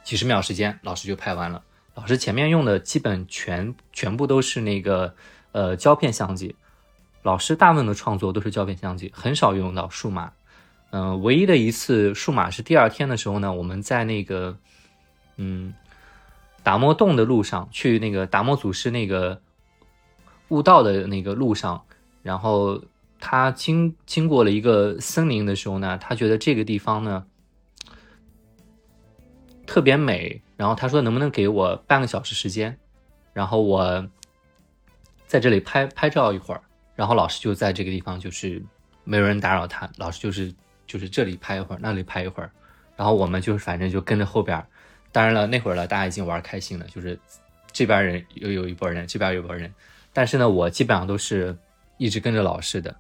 [0.04, 1.64] 几十秒时间，老师就拍完了。
[1.94, 5.14] 老师前面用的基本全全部都是那个
[5.52, 6.56] 呃胶片相机，
[7.22, 10.32] 老师大部分的创作都是胶片相机，很少用到数码。
[10.90, 14.58] 嗯，唯一的一次数码是第二天的时候呢，我们在那个
[15.36, 15.76] 嗯。
[16.64, 19.42] 达摩洞的路上，去那个达摩祖师那个
[20.50, 21.84] 悟道的那个路上，
[22.22, 22.84] 然后
[23.20, 27.26] 他经经过了一个森林的时候呢，他觉得这个地方呢
[29.66, 32.78] 特别美，然后他说能不能给我半个小时时间，
[33.34, 34.08] 然后我
[35.26, 36.62] 在这里拍拍照一会儿，
[36.94, 38.62] 然后老师就在这个地方，就是
[39.04, 40.54] 没有人打扰他，老师就是
[40.86, 42.52] 就是这里拍一会儿，那里拍一会儿，
[42.96, 44.64] 然后我们就反正就跟着后边。
[45.12, 47.20] 当然了，那会儿了，大家已经玩开心了，就是
[47.72, 49.74] 这边人又有一波人，这边有一波人。
[50.14, 51.58] 但是呢，我基本上都是
[51.98, 52.96] 一直跟着老师的。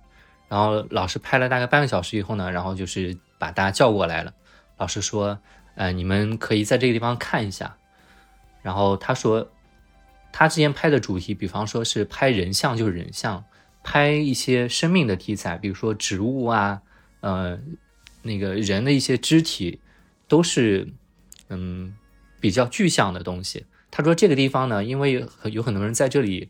[0.47, 4.34] 然后老师拍了大概半个小时以后呢，然后就是把大家叫过来了。
[4.78, 5.39] 老师说
[5.76, 7.78] ：“呃，你们可以在这个地方看一下。”
[8.62, 9.49] 然后他说，
[10.34, 13.45] 他之前拍的主题，比方说是拍人像就是人像，
[13.84, 16.82] 拍一些生命的题材，比如说植物啊，
[17.22, 17.57] 呃，
[18.22, 19.80] 那个人的一些肢体，
[20.28, 20.88] 都是
[21.49, 21.95] 嗯
[22.42, 23.66] 比较具象的东西。
[23.92, 26.50] 他说这个地方呢，因为有很多人在这里，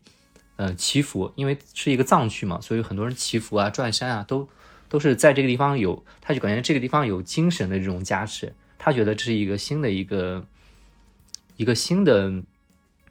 [0.56, 4.48] 呃，祈福，因为是一个藏区嘛，所以很多人祈福啊、转山啊，都
[4.88, 10.46] 都是在这个地方有，他就感觉这个地方有精神的这种加持，他觉得这是一个新的一个
[11.56, 12.32] 一个新的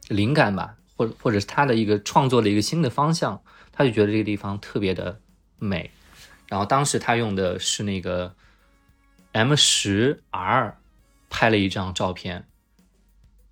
[0.07, 3.41] 灵感吧，或或者是他的一个创作的一个新的方向，
[3.73, 5.19] 他就觉得这个地方特别的
[5.59, 5.91] 美。
[6.47, 8.34] 然后当时他用的是那个
[9.34, 10.77] M 十 R
[11.29, 12.45] 拍了一张照片。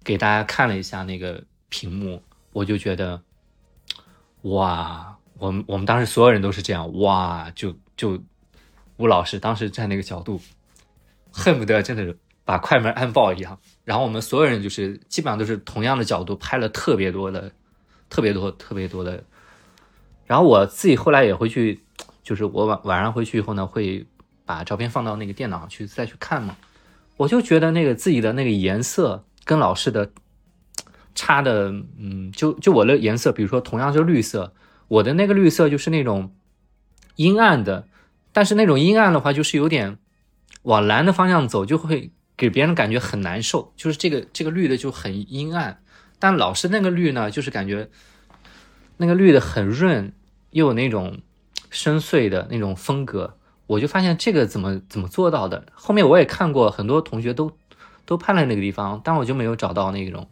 [0.09, 3.21] 给大家看了一下那个屏幕，我就觉得，
[4.41, 8.19] 哇，我们我们当时所有人都是这样，哇，就就
[8.97, 10.41] 吴老师当时站那个角度，
[11.31, 13.59] 恨不得真的是把快门按爆一样。
[13.83, 17.51] 然后我们所有人就是基本上都是同样的角度拍了特别多的，
[18.09, 19.23] 特别多特别多的。
[20.25, 21.83] 然后我自己后来也会去，
[22.23, 24.07] 就是我晚晚上回去以后呢，会
[24.43, 26.57] 把照片放到那个电脑上去再去看嘛。
[27.17, 29.23] 我就觉得那个自己的那个颜色。
[29.45, 30.11] 跟老师的
[31.15, 34.53] 差的，嗯，就就我的颜色，比如说同样是绿色，
[34.87, 36.33] 我的那个绿色就是那种
[37.15, 37.87] 阴暗的，
[38.31, 39.97] 但是那种阴暗的话，就是有点
[40.63, 43.73] 往蓝的方向走，就会给别人感觉很难受。
[43.75, 45.81] 就是这个这个绿的就很阴暗，
[46.19, 47.89] 但老师那个绿呢，就是感觉
[48.97, 50.13] 那个绿的很润，
[50.51, 51.19] 又有那种
[51.69, 53.35] 深邃的那种风格。
[53.67, 55.65] 我就发现这个怎么怎么做到的？
[55.73, 57.51] 后面我也看过很多同学都。
[58.09, 60.27] 都拍了那个地方，但我就没有找到那种，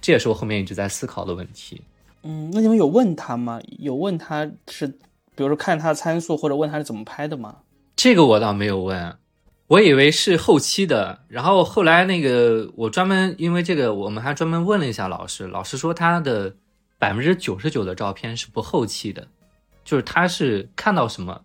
[0.00, 1.82] 这也是我后面一直在思考的问题。
[2.22, 3.60] 嗯，那你们有问他吗？
[3.80, 7.58] 有问他是，比如说看他的参数，或者问他是怎么拍的吗？
[7.94, 9.14] 这个我倒没有问，
[9.66, 11.20] 我以为是后期的。
[11.28, 16.56] 然后后来那个我专门因为这个，我们还专门问了一下老师，老师说他的
[16.98, 19.28] 百分之九十九的照片是不后期的，
[19.84, 21.38] 就是他是看到什么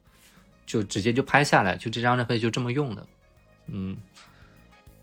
[0.66, 3.06] 就直接就拍下来，就这张照片就这么用的。
[3.68, 3.98] 嗯。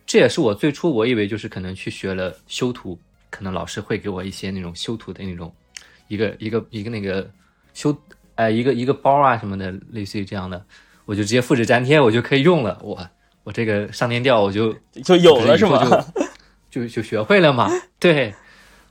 [0.07, 2.97] 这也是我最初我以为就是可能去学了修图，
[3.29, 5.53] 可能老师会给我一些那种修图的那种，
[6.07, 7.29] 一个一个一个那个
[7.75, 7.97] 修，
[8.37, 10.65] 哎，一个一个包啊什么的，类似于这样的，
[11.05, 12.79] 我就直接复制粘贴，我就可以用了。
[12.83, 13.07] 我
[13.43, 14.73] 我这个上天调我就
[15.05, 16.05] 就有了是吗？
[16.71, 17.69] 就就学会了嘛。
[17.99, 18.33] 对，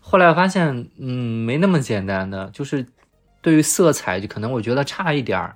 [0.01, 2.85] 后来发现嗯没那么简单的，就是
[3.41, 5.55] 对于色彩就可能我觉得差一点儿，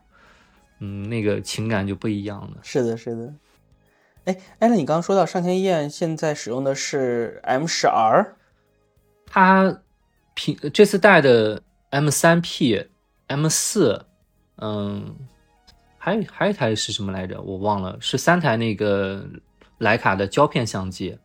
[0.80, 2.58] 嗯，那个情感就不一样了。
[2.64, 3.34] 是的，是的。
[4.26, 8.36] 哎，艾伦，你刚刚说到上天燕现在使用的是 M 十 R，
[9.26, 9.82] 它
[10.36, 12.88] 平这次带的 M 三 P、
[13.28, 14.06] M 四，
[14.58, 15.16] 嗯，
[15.98, 17.42] 还还有一台是什么来着？
[17.42, 19.26] 我忘了，是三台那个
[19.80, 21.18] 徕卡的胶片相机。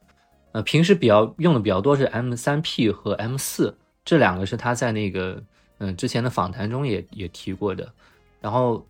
[0.53, 5.43] 呃，平时比较用的比较多是 M 三 P 和 M 四，这两个是他在那个
[5.79, 7.93] 嗯之前的访谈中也也提过的。
[8.41, 8.87] 然后。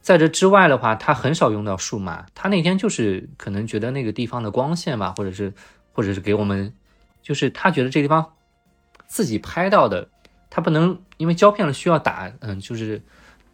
[0.00, 2.24] 在这之外的话，他很少用到数码。
[2.34, 5.52] 他那天就是可能觉得那个地方的光线吧，或者是，
[5.92, 6.72] 或者是给我们，
[7.22, 8.32] 就是他觉得这地方
[9.06, 10.08] 自己拍到的，
[10.48, 13.02] 他不能因为胶片了需要打，嗯，就是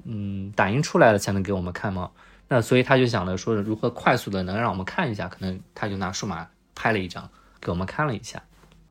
[0.04, 2.10] 嗯打印出来了才能给我们看嘛。
[2.46, 7.28] 那所以他就想着说如何快速的能让我们看一下，可能他就拿数码拍了一张
[7.60, 8.42] 给我们看了一下。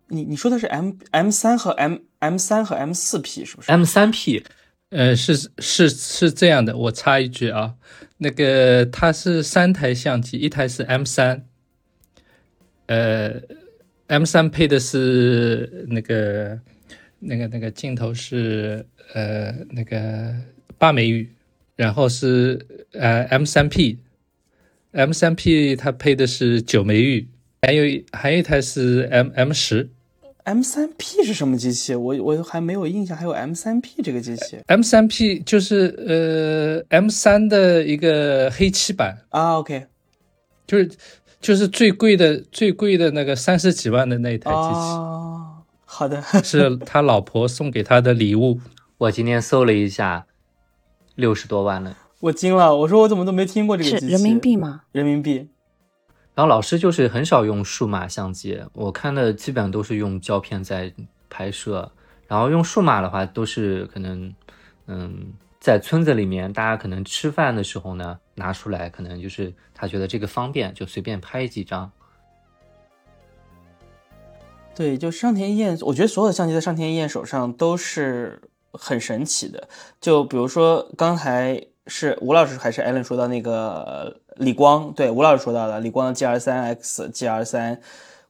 [0.07, 4.43] 你你说的是 M M 三和 M M 三和 M 四 P 是不是？M 三 P。
[4.93, 7.73] 呃，是是是这样的，我插一句啊，
[8.19, 11.47] 那个它是三台相机，一台是 M 三，
[12.85, 13.41] 呃
[14.05, 16.59] ，M 三配的是那个
[17.17, 18.85] 那个那个镜头是
[19.15, 20.35] 呃那个
[20.77, 21.27] 八枚玉，
[21.75, 27.27] 然后是呃 M 三 P，M 三 P 它配的是九枚玉，
[27.63, 29.89] 还有还有一台是 M M 十。
[30.45, 31.95] M 三 P 是什么机器？
[31.95, 34.59] 我我还没有印象，还有 M 三 P 这个机器。
[34.67, 39.57] M 三 P 就是呃 M 三的一个黑漆版啊。
[39.59, 39.87] OK，
[40.67, 40.91] 就是
[41.39, 44.91] 就是最贵的最贵的那个三十几万的那一台机器。
[44.91, 48.59] 哦，好的， 是他老婆送给他的礼物。
[48.97, 50.25] 我今天搜了一下，
[51.15, 51.97] 六十多万了。
[52.19, 54.11] 我惊了，我说我怎么都没听过这个机器？
[54.11, 54.81] 人民币吗？
[54.91, 55.47] 人民币。
[56.35, 60.93] 然后老师就是很少用数码相机，我看的基本上都是用胶片在
[61.29, 61.91] 拍摄。
[62.27, 64.33] 然后用数码的话，都是可能，
[64.87, 71.91] 嗯，在村子里面，大家可能吃饭的时候呢，拿出来，可能就是他觉得这个方便，就随便拍几张。
[74.73, 79.67] 对，就上田彦，我觉得所有的相机在上田彦手上都是很神奇的。
[80.01, 84.17] 就比如说刚才是吴老师还是艾伦说到那个。
[84.37, 87.79] 李光对吴老师说到的李光的 G R 三 X G R 三，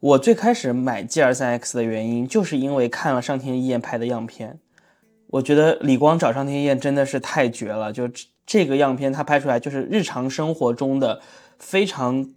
[0.01, 4.59] 我最开始买 G R 三 X 的原因就是因为看了上天一彦拍的样片，
[5.27, 8.09] 我觉得李光找上天一燕真的是太绝了，就
[8.45, 11.21] 这个样片他拍出来就是日常生活中的
[11.57, 12.27] 非常。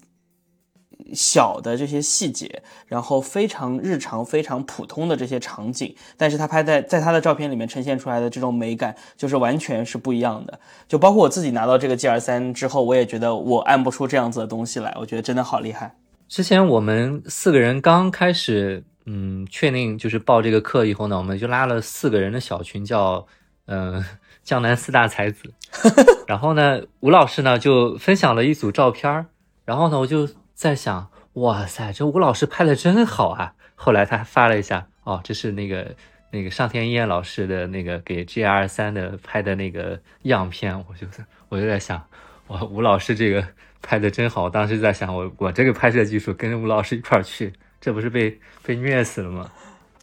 [1.15, 10.59] 小的这些细节，然后非常日常、非常普通的这些场景，但是他拍在在他的照片里面呈现出来的这种美感，就是完全是不一样的。
[10.89, 15.95] 就包括我自己拿到这个 G 二三之后，我也觉得我按不出这样子的东西来，我觉得真的好厉害。
[16.29, 23.27] 之前我们四个人刚开始，嗯，确定就是报这个课以后呢，我们就拉了四个人的小群，叫
[23.67, 24.05] 嗯
[24.43, 25.53] 江南四大才子。
[26.27, 29.27] 然后呢，吴老师呢就分享了一组照片
[29.65, 30.29] 然后呢我就。
[30.57, 33.53] 在想，哇塞，这吴老师拍的真好啊！
[33.75, 35.95] 后来他发了一下，哦，这是那个
[36.31, 42.03] 那个上天一彦老师的那个给 G R 三的拍的那个样片，我就在我就在想，
[42.47, 43.47] 哇，吴老师这个
[43.83, 44.49] 拍的真好。
[44.49, 49.53] 当时在想，我我这个拍摄技术跟吴老师一块去，这不是被被虐死了吗？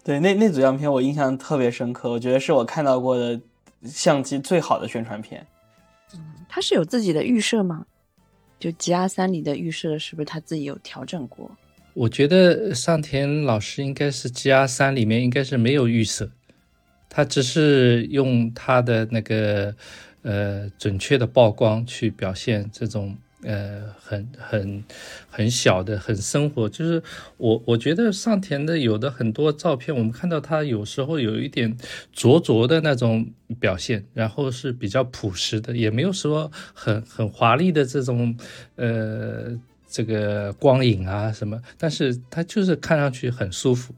[0.04, 3.42] 对，那那组样片我印象特别深刻，我觉得是我看到过的
[3.86, 5.48] 相机最好的宣传片。
[6.14, 7.88] 嗯，他是有自己的预设吗？
[8.64, 11.52] 就 G R 三里的预设是不是他自己有调整过？
[11.94, 16.32] 我觉得上田老师应该是 G R 三里面应该是没有预设，
[17.10, 19.76] 他只是用他的那个
[20.22, 23.18] 呃准确的曝光去表现这种。
[23.46, 24.84] 呃，很很
[25.30, 27.02] 很小的，很生活，就是
[27.38, 31.76] 我我觉得上田的有的很多照片，我们看到他有时候有一点
[32.12, 33.28] 灼灼的那种
[33.60, 38.36] 表现，然后是比较朴实的，也没有说很很华丽的这种
[38.76, 43.94] 呃这个光影啊什么，但是他就是看上去很舒服。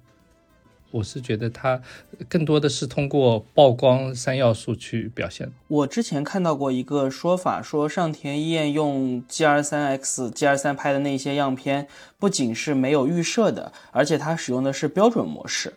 [0.96, 1.82] 我是觉得它
[2.30, 5.52] 更多的是通过曝光三要素去表现。
[5.68, 11.88] 我之前看到过一个说法，说上田一彦用 G R 三 X、G R 三拍的那些样片，
[12.18, 15.74] 不仅是没有预设的，而且它使用的是标准模式。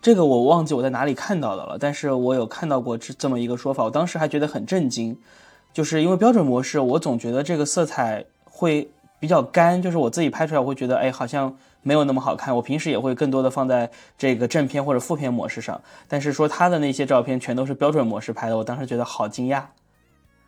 [0.00, 5.18] 这个我忘记我在哪里看到的了，但是我有看到过这这么一个说法，我当时还觉得很震惊，
[5.74, 11.54] 就是因为标准模式，我总觉得这个色彩会比较干，就是我自己拍出来我会觉得，哎，好像。
[11.82, 15.80] 没有那么好看，我平时也会更多的放在这个正片或者负片模式上。
[16.06, 19.64] 但是说他的那些照片全都是标准模式拍的，我当时觉得好惊讶。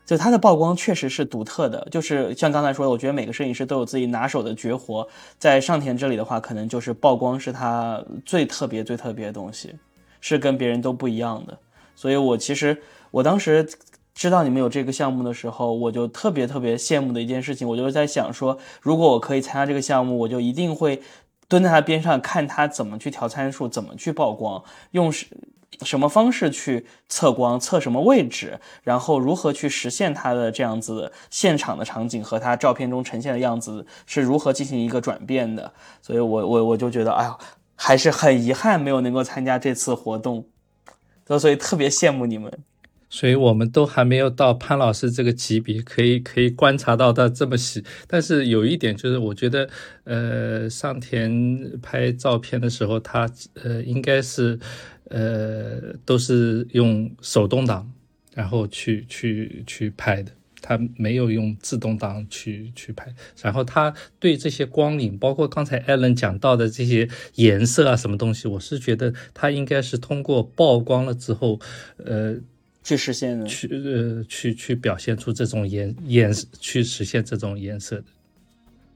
[0.04, 5.06] 就他的曝光确实是独特的，就是像刚才说的，我觉得每个摄影师都有自己拿手的绝活。
[5.38, 9.74] 在上田这里的话，可能就是曝光是他最特别、最特别的东西，
[10.20, 11.56] 是跟别人都不一样的。
[11.94, 12.80] 所以我其实
[13.10, 13.68] 我当时。
[14.14, 21.00] 知道你们有这个项目的时候，我就特别特别羡慕的一件事情，我就是在想说，如果我可以参加这个项目，我就一定会
[21.52, 25.26] 蹲在他边上看他怎么去调参数，怎么去曝光，用什
[25.82, 35.70] 什么方式去测光，测什么位置，然后如何去实现他的这样子现场的场景和他照片中呈现的样子是如何进行一个转变的。
[36.00, 37.36] 所以我我我就觉得，哎呀，
[37.76, 40.46] 还是很遗憾没有能够参加这次活动，
[41.26, 42.50] 都所以特别羡慕你们。
[43.14, 47.84] 所以我们都还没有到潘老师这个级别，可以可以观察到他这么细。
[48.08, 49.68] 但是有一点就是，我觉得，
[50.04, 53.30] 呃，上田拍照片的时候，他
[53.62, 54.58] 呃应该是，
[55.10, 57.92] 呃都是用手动挡，
[58.34, 60.32] 然后去去去拍的，
[60.62, 63.14] 他没有用自动挡去去拍。
[63.42, 71.60] 然后他对这些光影，包括刚才艾伦讲到的这些颜色啊，什么东西，我是觉得他应该是通过曝光了之后，
[71.98, 72.36] 呃。
[72.82, 78.04] 去实现的，去呃，去去表现出这种颜颜，去实现这种颜色的。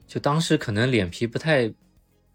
[0.05, 1.73] 就当时可能脸皮不太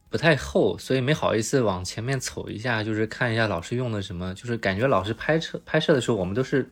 [0.08, 4.32] 不太厚，所以没好意思往前面凑一下，就是看一下老师用的什么。
[4.34, 6.70] 就是感觉老师拍摄拍摄的时候，我们都是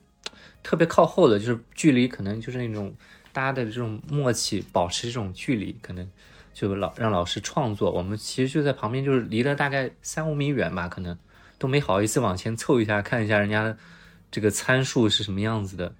[0.62, 2.94] 特别靠后的，就是距离可能就是那种
[3.32, 6.08] 大家的这种默契，保持这种距离，可能
[6.54, 7.90] 就老让老师创作。
[7.90, 11.18] 我们其实就在旁边，就是离了大概三五米远吧，可能
[11.58, 13.76] 都没好意思往前凑一下，看一下人家。
[14.30, 15.92] 这个参数是什么样子的？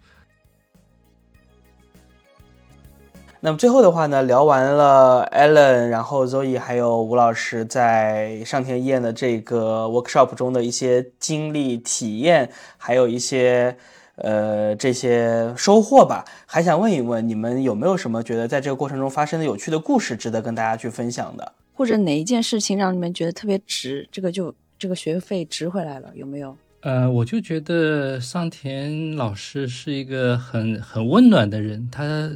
[3.42, 13.78] 那么最后的话呢，聊完了 Allen，然后 Zoe 还有吴老师在上田宴的这个 workshop 中的一些经历、体验，还有一些
[14.16, 16.22] 呃这些收获吧。
[16.44, 21.52] 还想问一问，你们有没有什么觉得在这个过程中发生的有趣的故事，值得跟大家去分享的？
[21.72, 24.06] 或者哪一件事情让你们觉得特别值？
[24.12, 26.54] 这个就这个学费值回来了，有没有？
[26.82, 32.30] 呃，我就觉得上田老师是一个很很温暖的人，他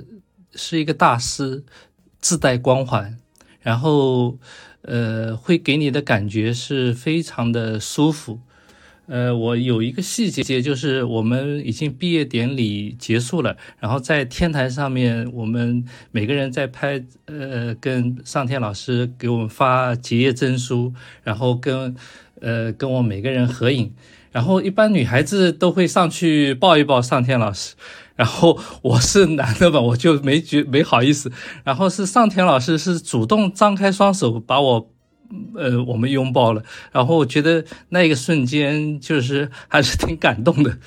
[0.55, 1.65] 是一个大师，
[2.21, 3.17] 自带光环，
[3.63, 4.39] 然后
[4.83, 8.41] 呃，会给你的感觉是非常的舒服。
[9.07, 20.93] 呃，我有一个细节，就是我们已经毕业典礼结束了，然后在天台上面，我们每个人在拍，呃，跟上田老师给我们发结业证书，
[21.23, 21.97] 然后跟
[22.43, 23.91] 呃跟我每个人合影。
[24.35, 27.77] 然后一般女孩子都会上去抱一抱上天老师，
[28.17, 31.31] 然后我是男的嘛，我就没觉没好意思。
[31.63, 34.91] 然后是上天老师是主动张开双手把我，
[35.55, 36.65] 呃，我们拥抱了。
[36.91, 40.79] 然后我觉得那一个瞬间就是还是挺感动的，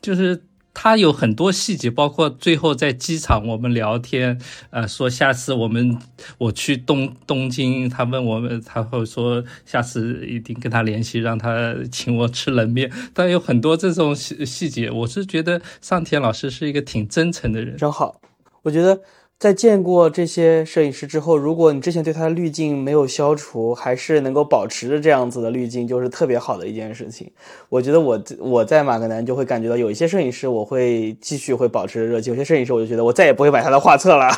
[0.00, 0.44] 就是。
[0.80, 4.40] 他有很多细节，包括最后在机场我们聊天，
[4.70, 5.98] 呃，说下次我们
[6.38, 12.92] 我去东东京，他问我们，他会说下次一定跟他联系，让他请我吃冷面。
[13.12, 18.20] 但有很多这种细细节，我是觉得上田老师是一个挺真诚的人，真好，
[18.62, 19.00] 我觉得。
[19.38, 27.30] 在见过这些摄影师之后，如果你之前对他的滤镜没有消除，还是能够保持着这样子的滤镜，就是特别好的一件事情。
[27.68, 34.28] 我觉得我我在马格南就会感觉到，有一些摄影师我会继续会保持热情，有些摄影师我就觉得我再也不会买他的画册了，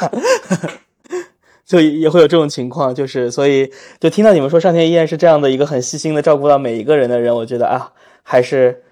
[1.64, 2.94] 就也会有这种情况。
[2.94, 7.90] 就是所以就听到你们说上天依然是这样的一个很细心的照顾到每一个人的人，我觉得啊，
[8.22, 8.82] 还是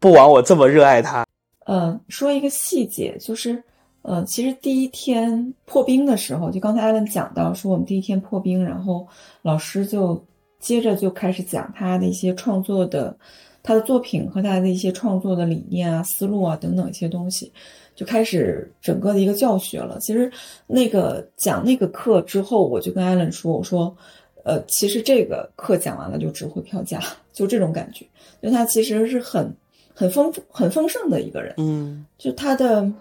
[0.00, 1.24] 不枉我这么热爱他。
[1.66, 3.62] 嗯，说一个细节就是。
[4.04, 9.08] 呃，其实第一天破冰的时候，就刚才艾伦讲到说我们第一天破冰，然后
[9.40, 10.22] 老师就
[10.60, 13.16] 接着就开始讲他的一些创作的，
[13.62, 17.50] 他的作品和他的一些创作的理念啊、思路啊等等一些东西，
[17.94, 19.98] 就开始整个的一个教学了。
[20.00, 20.30] 其实
[20.66, 23.96] 那个讲那个课之后，我就跟艾伦说，我说，
[24.44, 27.00] 呃，其实这个课讲完了就值回票价，
[27.32, 28.04] 就这种感觉，
[28.42, 29.50] 就他其实是很
[29.94, 32.92] 很丰富、很丰盛的一个人，嗯，就他的。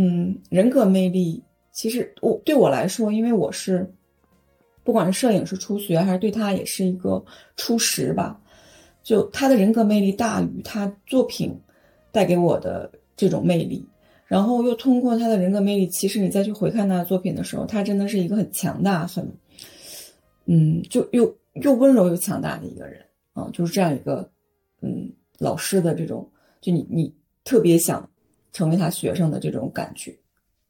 [0.00, 1.42] 嗯，人格魅力
[1.72, 3.92] 其实我对我来说，因为我是
[4.84, 7.24] 不管是摄影是初学，还是对他也是一个
[7.56, 8.40] 初识吧。
[9.02, 11.52] 就他的人格魅力大于他作品
[12.12, 13.84] 带给我的这种魅力，
[14.26, 19.28] 然后又通过他的人格魅力，其实你再去回看他的作品的时候，他真的是一个很强大、很
[20.46, 23.02] 嗯，就又又温柔又强大的一个人
[23.32, 24.30] 啊，就是这样一个
[24.80, 26.30] 嗯老师的这种，
[26.60, 27.12] 就你你
[27.42, 28.08] 特别想。
[28.58, 30.18] 成为他学生的这种感觉，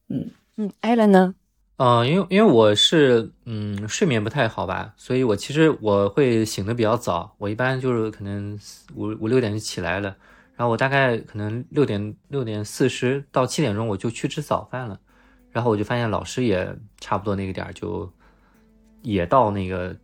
[0.09, 1.33] 嗯嗯，艾伦呢？
[1.77, 8.59] 嗯，因为因为我是嗯睡眠不太好吧，所以我其实我会醒的比较早，我一般就是可能
[8.93, 10.15] 五五六点就起来了，
[10.55, 14.99] 然后我大概可能六点六点四十到七点钟我就去吃早饭了，
[15.49, 18.13] 然后我就发现老师也差不多那个点儿就
[19.01, 19.95] 也到那个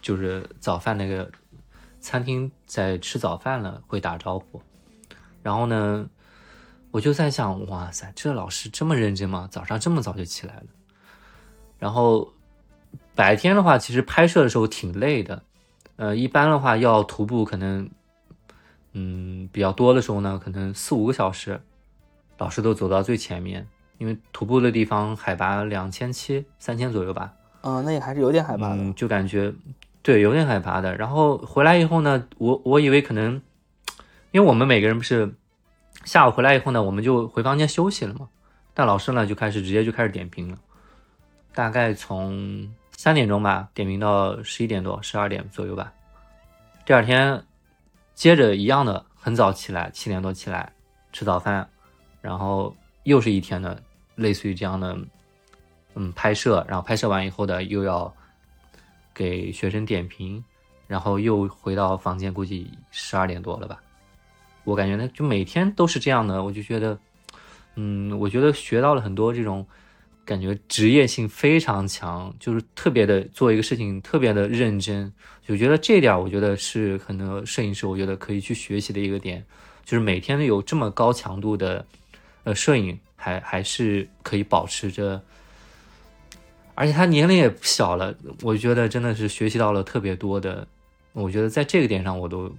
[0.00, 1.28] 就是早饭那个
[1.98, 4.62] 餐厅在吃早饭了，会打招呼，
[5.42, 6.08] 然后呢。
[6.94, 9.48] 我就在想，哇塞，这老师这么认真吗？
[9.50, 10.66] 早上这么早就起来了。
[11.76, 12.32] 然后
[13.16, 15.42] 白天的话，其实拍摄的时候挺累的。
[15.96, 17.90] 呃，一般的话要徒步，可能
[18.92, 21.60] 嗯比较多的时候呢，可能四五个小时，
[22.38, 23.66] 老师都走到最前面，
[23.98, 27.32] 因为徒步的地方海拔两千七、三千左右吧。
[27.62, 29.52] 嗯，那也还是有点海拔的，就感觉
[30.00, 30.94] 对有点海拔的。
[30.94, 33.42] 然后回来以后呢，我我以为可能，
[34.30, 35.34] 因为我们每个人不是。
[36.04, 38.28] 下午回来以后呢，我们就回房间休息了嘛。
[38.72, 40.58] 但老师呢就开始直接就开始点评了，
[41.54, 45.92] 大概从三点钟吧点评到十一点多、十二点左右吧。
[46.84, 47.44] 第二天
[48.14, 50.72] 接着一样的很早起来，七点多起来
[51.12, 51.68] 吃早饭，
[52.20, 52.74] 然后
[53.04, 53.80] 又是一天的
[54.16, 54.98] 类似于这样的
[55.94, 58.12] 嗯拍摄，然后拍摄完以后的又要
[59.14, 60.44] 给学生点评，
[60.88, 63.80] 然后又回到房间，估计十二点多了吧。
[64.64, 66.98] 我感觉呢，就每天都是这样的，我就觉得，
[67.76, 69.66] 嗯，我觉得学到了很多这种
[70.24, 75.12] 感觉，职业性非常强，就是特别的做一个事情特别的认真，
[75.46, 79.44] 就觉得这点我觉得是很多摄影师我觉得可以去学习的一个点，
[79.84, 81.84] 就是每天有这么高强度的
[82.44, 85.20] 呃摄影，还还是可以保持着，
[86.74, 90.66] 而且他年龄也不小了，我觉得真的是学习到了特别多的，
[91.12, 92.50] 我觉得在这个点上我都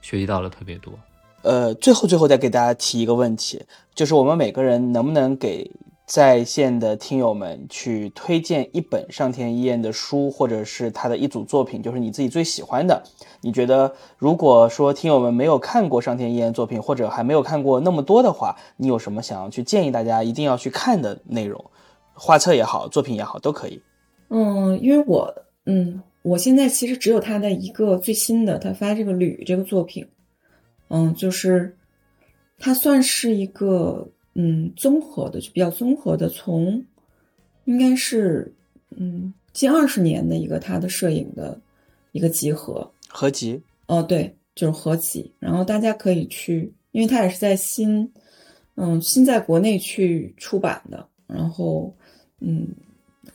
[0.00, 0.98] 学习到了特别多。
[1.42, 3.62] 呃，最后最后再给大家提一个问题，
[3.94, 5.70] 就是我们每个人能不能给
[6.06, 13.02] 在线的听友们去推荐一本上田一彦的书，或者是他的一组作品，就是你自己最喜欢的。
[13.40, 21.64] 你觉得，如果说听友们没有看过上田一彦作品，或者还没有看过那么多的话，你有什么想要去建议大家一定要去看的内容？
[22.14, 23.80] 画册也好，作品也好，都可以。
[24.30, 25.32] 嗯，因为我，
[25.66, 30.04] 嗯，我现在其实只有他的一个最新的，他发这个铝这个作品。
[30.88, 31.76] 嗯，就是
[32.58, 36.84] 它算是一个嗯综合的，就比较综合的，从
[37.64, 38.52] 应该是
[38.90, 41.60] 嗯近二十年的一个他的摄影的
[42.12, 43.60] 一个集合合集。
[43.86, 45.32] 哦，对，就是合集。
[45.38, 48.12] 然后大家可以去，因为它也是在新
[48.74, 51.08] 嗯新在国内去出版的。
[51.26, 51.94] 然后
[52.40, 52.68] 嗯，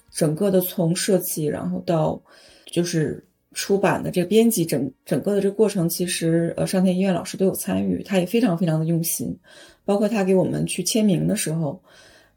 [0.10, 2.22] 整个的从设计，然后到
[2.66, 3.24] 就是
[3.54, 9.38] 出版的这个编辑整整个的这个过程，其实呃上田医院老师都有参与，他也非常非常的用心，
[9.86, 11.82] 包括他给我们去签名的时候，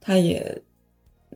[0.00, 0.62] 他也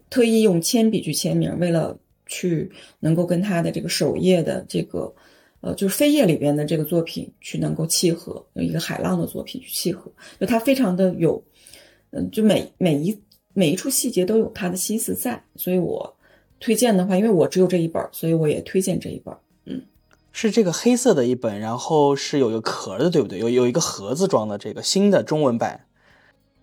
[0.09, 2.71] 特意用铅笔去签名，为了去
[3.01, 5.13] 能够跟他的这个首页的这个
[5.61, 11.43] 呃就是扉页里边的这个作品去能够契合，有一个海浪的作品去契合，就他非常的有，
[12.11, 13.19] 嗯，就每每一
[13.53, 16.17] 每一处细节都有他的心思在，所以我
[16.61, 19.35] 推荐的话，因为我只有这一本，所以我也推荐这一本。
[20.33, 23.39] 是这个黑色的一本，然后是有一个壳的，对不对？
[23.39, 25.87] 有有一个盒子装的这个新的中文版，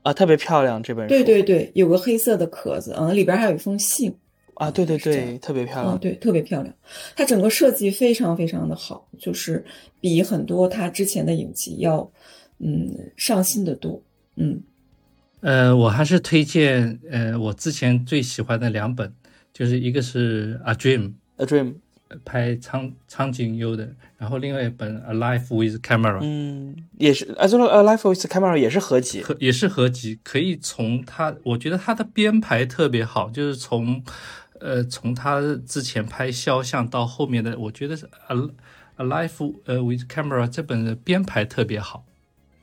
[0.03, 1.10] 啊，特别漂亮这本书。
[1.10, 4.15] 对对对，有个黑色的壳子，嗯，里边还有一封信
[4.53, 6.73] 啊，对对对，特别漂亮，嗯，对，特别漂亮。
[7.15, 9.64] 它整个设计非常非常的好，就是
[9.99, 12.10] 比很多它之前的影集要，
[12.60, 14.02] 嗯，上心的多。
[14.38, 14.64] 嗯，
[15.41, 19.14] 呃，我还是推荐，呃，我之前最喜欢的两本，
[19.52, 20.99] 就是一个是《A Dream》，
[21.38, 21.65] 《A Dream》。
[22.23, 34.01] 拍苍苍井优的，然后另外一本《Alive with Camera》，嗯，也是，啊，这个《Alive with Camera》也是合集，也是合集，可以从他，我觉得他的编排特别好，就是从，
[34.59, 38.05] 呃，从他之前拍肖像到后面的，我觉得是
[38.97, 39.29] 《Alive》
[39.65, 42.05] 呃《with Camera》这本的编排特别好，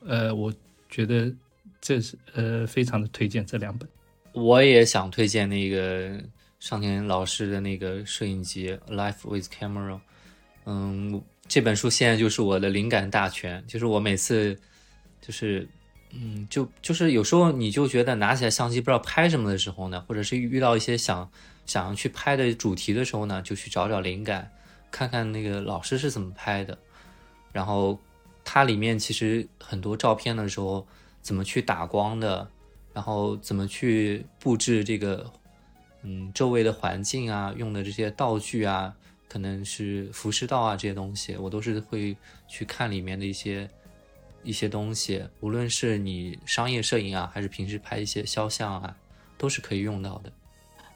[0.05, 0.51] 呃，我
[0.89, 1.31] 觉得
[1.79, 3.87] 这是呃非常的推荐这两本，
[4.33, 6.19] 我也想推荐那个。
[6.65, 9.93] 上田老师的那个摄影集《Life with Camera》，
[10.65, 13.63] 嗯，这本书现在就是我的灵感大全。
[13.67, 14.59] 就是我每次，
[15.21, 15.69] 就是，
[16.09, 21.29] 嗯，就就是有时候你就觉得拿起来相机不知道拍什么的时候呢，或者是遇到一些想
[21.67, 24.51] 想要去拍的主题的时候呢，就去找找灵感，
[24.89, 26.75] 看看那个老师是怎么拍的。
[27.51, 27.99] 然后
[28.43, 30.87] 它里面其实很多照片的时候，
[31.21, 32.49] 怎么去打光的，
[32.91, 35.31] 然后怎么去布置这个。
[36.07, 38.93] 嗯，周围的环境啊，用的这些道具啊，
[39.27, 42.15] 可能是服饰道啊，这些东西，我都是会
[42.47, 43.67] 去看里面的一些
[44.43, 45.23] 一些东西。
[45.39, 48.95] 无论是你商业摄影啊，还是平时拍一些肖像啊，
[49.35, 50.31] 都是可以用到的。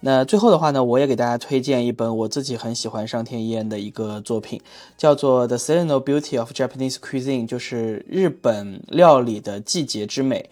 [0.02, 4.62] 那最后的话呢，我也给大家推荐一本我自己很喜欢上天一彦的一个作品，
[4.96, 10.50] 叫做《The Seasonal Beauty of Japanese Cuisine》，就是日本料理的季节之美。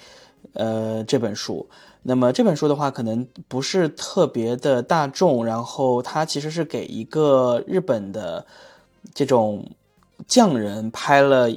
[0.53, 1.69] 呃，这本书。
[2.09, 8.45] 那么这本书的话，可能不是特别的大众，然后它其实是给一个日本的
[9.13, 9.69] 这种
[10.25, 11.49] 匠人拍了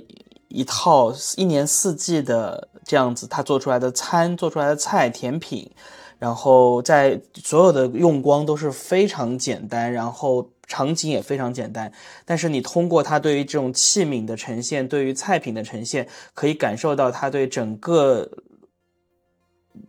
[0.49, 5.71] 一套一年四季的这样子，他做出来的餐、做出来的菜、甜品，
[6.19, 11.93] 然后在所有的用光都是非常简单，然后场景也非常简单，
[12.25, 18.29] 但是你通过他对于这种器皿的呈现，对于菜品的呈现，可以感受到他对整个。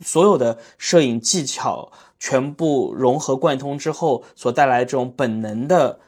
[0.02, 6.00] 所有的摄影技巧全部融合贯通之后，所带来这种本能的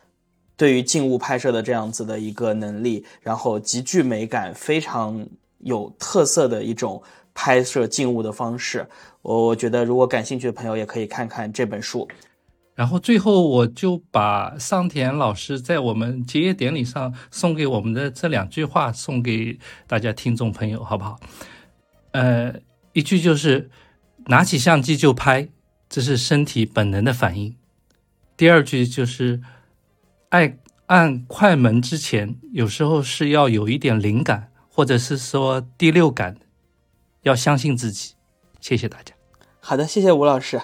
[0.55, 5.27] 对于静物拍摄的这样子的一个能力，然后极具美感、非常
[5.59, 7.01] 有特色的一种
[7.33, 8.87] 拍摄静物的方式。
[9.23, 12.07] 我我觉得，如果感兴趣的朋友也可以看看这本书。
[12.75, 21.19] 然后最后，我就把上田老师在我们结业典礼上送给我们的这两句话送给大家听众朋友，好不好？
[22.11, 22.53] 呃。
[22.93, 23.69] 一句就是
[24.27, 25.49] 拿起相机就拍，
[25.89, 27.55] 这是身体本能的反应。
[28.37, 29.41] 第二句就是
[30.29, 36.37] 爱按快门之前，有时候是要有一点灵感，或者是说第六感，
[37.23, 38.13] 要相信自己。
[38.59, 39.13] 谢谢大家。
[39.59, 40.61] 好的，谢谢吴老师。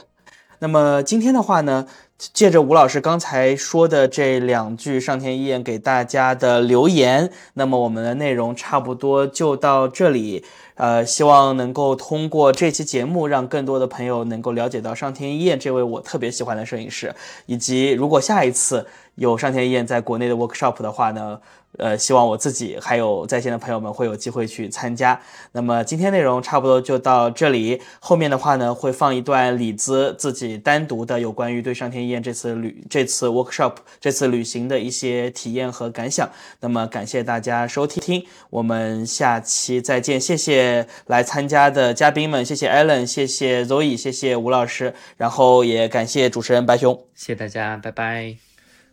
[0.59, 1.87] 那么今天的话呢？
[2.33, 10.43] 借着吴老师刚才说的这两句上天一眼给大家的留言，那么我们的内容差不多就到这里。
[10.79, 17.13] 呃，希望能够通过这期节目，让更多的朋友能够了解到上天一彦这位我特别喜欢的摄影师，
[17.47, 18.87] 以及如果下一次
[19.19, 21.39] 有上天一彦在国内的 workshop 的话呢？
[21.77, 25.17] 呃，希望我自己还有在线的朋友们会有机会去参加。
[25.51, 36.27] 那么今天内容差不多就到这里，后面的话呢会放一段李子自己单独的有关于对上天宴这次旅、这次 workshop、这次旅行的一些体验和感想。
[36.59, 40.19] 那么感谢大家收听，我们下期再见。
[40.19, 48.48] 谢谢来参加的嘉宾们，谢谢 Allen，谢谢 Zoe，谢谢吴老师，然后也感谢主持人白熊，谢谢大家，拜拜，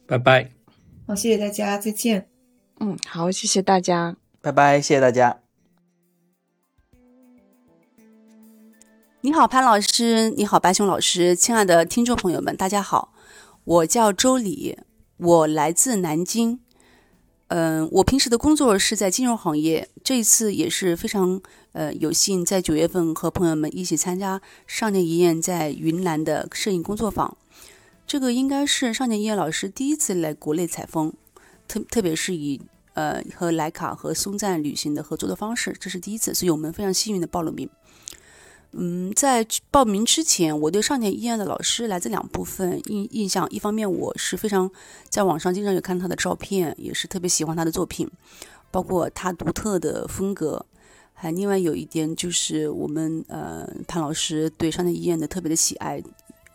[0.06, 0.52] 拜拜，
[1.08, 2.28] 好，谢谢大家，再见。
[2.78, 5.40] 嗯，好，谢谢大家，拜拜，谢谢大家。
[9.22, 13.12] 你好，潘老师，你好，白熊老师，亲爱的听众朋友们，大家好，
[13.64, 14.78] 我叫周礼，
[15.16, 16.60] 我来自南京。
[17.48, 21.40] 嗯，我平时的工作是在金融行业，这一次也是非常
[21.72, 27.36] 呃有幸在九月份和朋友们一起参加少年一宴在云南的摄影工作坊。
[28.06, 31.12] 这个应该是少年医院老师第一次来国内采风。
[31.66, 32.60] 特特别是以
[32.94, 37.68] 呃和徕卡和松赞旅行的合作的方式，这是第一次，所以我们非常幸运的报了名。
[38.70, 43.48] 嗯，在报名之前，我对上田医院的老师来自两部分印印象。
[43.50, 44.70] 一方面，我是非常
[45.08, 48.08] 在网上经常有看他的照片，也是特别喜欢他的作品，
[48.70, 50.64] 包括他独特的风格。
[51.14, 56.02] 还另外有一点就是我们呃潘老师对上田医院的特别的喜爱，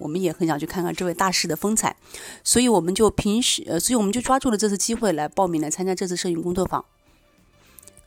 [0.02, 1.96] 我们也很想去看看这位大师的风采，
[2.44, 6.84] 所以我们就平时呃，所以我们就抓住了这次机会来报名来参加这次摄影工作坊。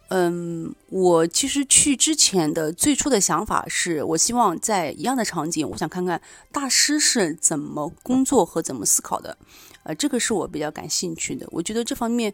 [0.09, 6.21] 嗯，我其实去之前的最初的想法是，我希望在一样的场景，我想看看
[6.53, 9.37] 大师是怎么工作和怎么思考的，
[9.83, 11.49] 呃，这个是我比较感兴趣的。
[11.51, 12.33] 我觉得这方面，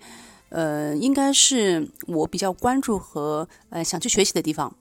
[0.49, 4.75] 呃，应该是我比较关注和呃想去学习的地方。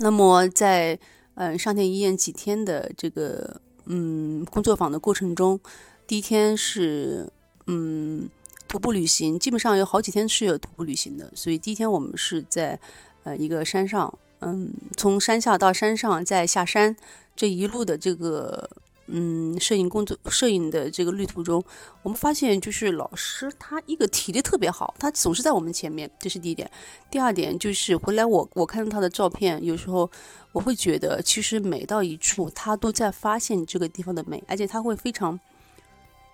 [0.00, 0.96] 那么在
[1.34, 5.58] 嗯上天医院几天的这个嗯工作坊的过程中，
[6.06, 7.28] 第一天是
[7.66, 8.28] 嗯。
[8.70, 12.78] 徒步旅行基本上有好几天是有徒步旅行的，所以第一天我们是在
[13.24, 16.94] 呃一个山上，嗯，从山下到山上再下山，
[17.34, 18.68] 这一路的这个
[19.08, 21.62] 嗯摄影工作摄影的这个旅途中，
[22.02, 26.70] 我们发现就是老师他一个体力特别好，他总是在我们前面，这是第一点。
[27.10, 30.10] 第二点就是回来我我看到他的照片，有时候
[30.52, 35.38] 我会觉得其实每到一处他都在发现这个地方的美，而且他会非常。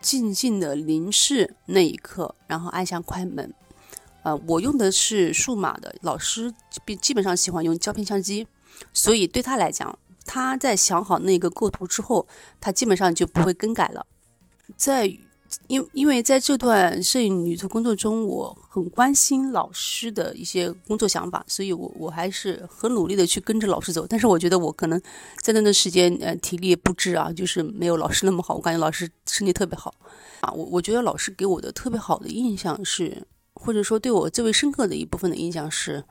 [0.01, 3.55] 静静的凝视那一刻，然后按下快门。
[4.23, 6.53] 呃，我用的是数码的，老师
[6.87, 8.47] 基基本上喜欢用胶片相机，
[8.93, 12.27] 所以对他来讲，他在想好那个构图之后，
[12.61, 14.07] 他基本上就不会更改了。
[14.77, 15.07] 在
[15.69, 24.05] 因因为在这段摄影旅途工作中，我很关心老师的一些工作想法，所以我我还是很努力的去跟着老师走。
[24.05, 25.01] 但是我觉得我可能
[25.43, 28.57] 在那段时间，呃，体力不支啊，就是没有老师那么好。
[28.57, 29.95] 我感觉老师身体特别好
[30.41, 33.25] 啊，我我觉得老师给我的特别好的印象是，
[33.55, 36.03] 或者说对我最为深刻的一部分的印象是，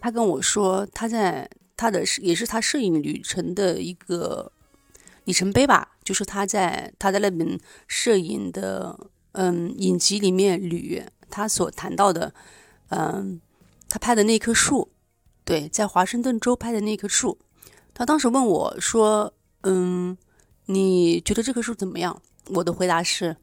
[0.00, 1.48] 他跟我说他在
[1.84, 4.50] 他的也是他摄影旅程的一个。
[5.26, 7.58] 里程碑吧，就是他在他在那本
[7.88, 12.34] 摄影的嗯影集里面捋他所谈到的，
[12.90, 13.40] 嗯，
[13.88, 14.90] 他拍的那棵树，
[15.42, 17.38] 对，在华盛顿州拍的那棵树，
[17.94, 19.32] 他当时问我说，
[19.62, 20.14] 嗯，
[20.66, 22.20] 你觉得这棵树怎么样？
[22.48, 23.38] 我的回答是，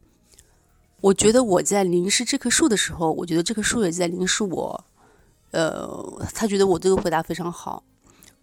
[1.00, 4.84] 我觉得我在凝视这棵树的时候，我觉得这棵树也在凝视我，
[5.50, 7.82] 呃，他觉得我这个回答非常好。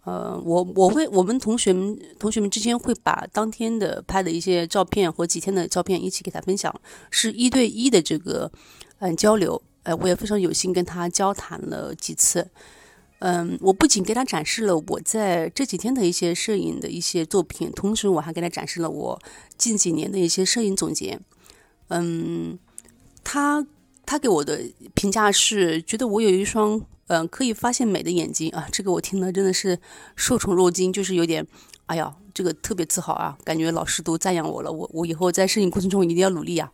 [0.04, 6.74] 呃，我我会，我们同学们同学们之间会把当天的拍的一些照片或几天的照片一起给他分享，
[7.10, 8.50] 是一对一的这个
[9.00, 9.60] 嗯交流。
[9.82, 12.48] 呃，我也非常有幸跟他交谈了几次。
[13.18, 19.22] 嗯，我不仅给他展示了我在这几天的一些摄影的一些作品，同时我还给他展示了我
[19.58, 21.20] 近几年的一些摄影总结。
[21.88, 22.58] 嗯，
[23.22, 23.66] 他
[24.06, 24.62] 他给我的
[24.94, 26.80] 评价是觉得我有一双。
[27.10, 29.80] 嗯，可以发现美的眼睛啊，这个我听了真的是
[30.14, 31.44] 受宠若惊，就是有点，
[31.86, 36.70] 哎呀，这个特别自豪啊，感觉老师都赞扬我了，我我以后在摄影过程中一定要努力啊。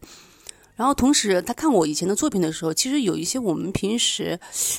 [0.74, 4.38] 然后同时他看我以前的作品的时候，其实有一些我们平时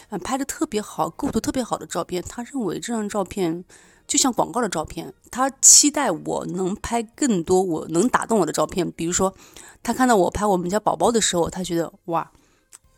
[0.10, 3.66] 嗯拍的特别好、构图特别好的照片，他认为这张照片
[4.06, 8.92] 就像广告的照片，他期待我能拍更多我能打动我的照片。
[8.92, 9.34] 比如说，
[9.82, 12.32] 他看到我拍我们家宝宝的时候，他觉得哇。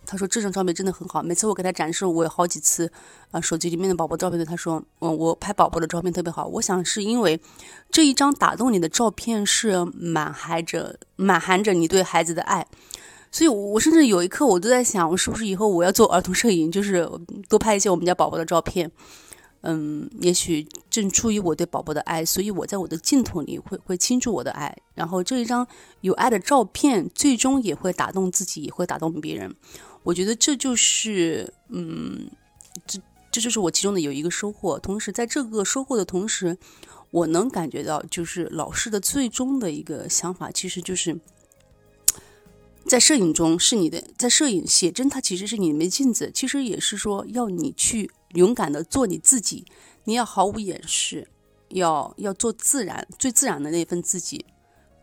[0.09, 2.91] 他说这张照片真的很好，每次我给他展示，我有好几次，
[3.29, 6.47] 啊，手机里面的宝宝照片的，他说，嗯，我拍宝宝的照片特别好。
[6.47, 7.39] 我想是因为
[7.91, 12.65] 这一张打动你的照片是满含着满含着你对孩子的爱，
[13.31, 17.07] 所以，我甚至有一刻我都在想，我是不是以后我要做儿童摄影，就是
[17.47, 18.91] 多拍一些我们家宝宝的照片。
[19.61, 25.67] 嗯，也许正出于我对宝宝的爱，所以我在我的镜头里会会倾注我的爱，然后这一张
[25.99, 29.53] 有爱的照片，最终也会打动自己，也会打动别人。
[30.03, 32.29] 我觉得这就是，嗯，
[32.87, 32.99] 这
[33.29, 34.79] 这就是我其中的有一个收获。
[34.79, 36.57] 同时，在这个收获的同时，
[37.11, 41.19] 我能感觉到，就是老师的最终的一个想法，其实就是
[42.85, 49.65] 在摄影中是你的，在摄影写真，它其实是你没镜子，其实也是说要你去勇敢的做你自己，
[50.05, 51.27] 你要毫无掩饰，
[51.69, 54.45] 要要做自然，最自然的那份自己，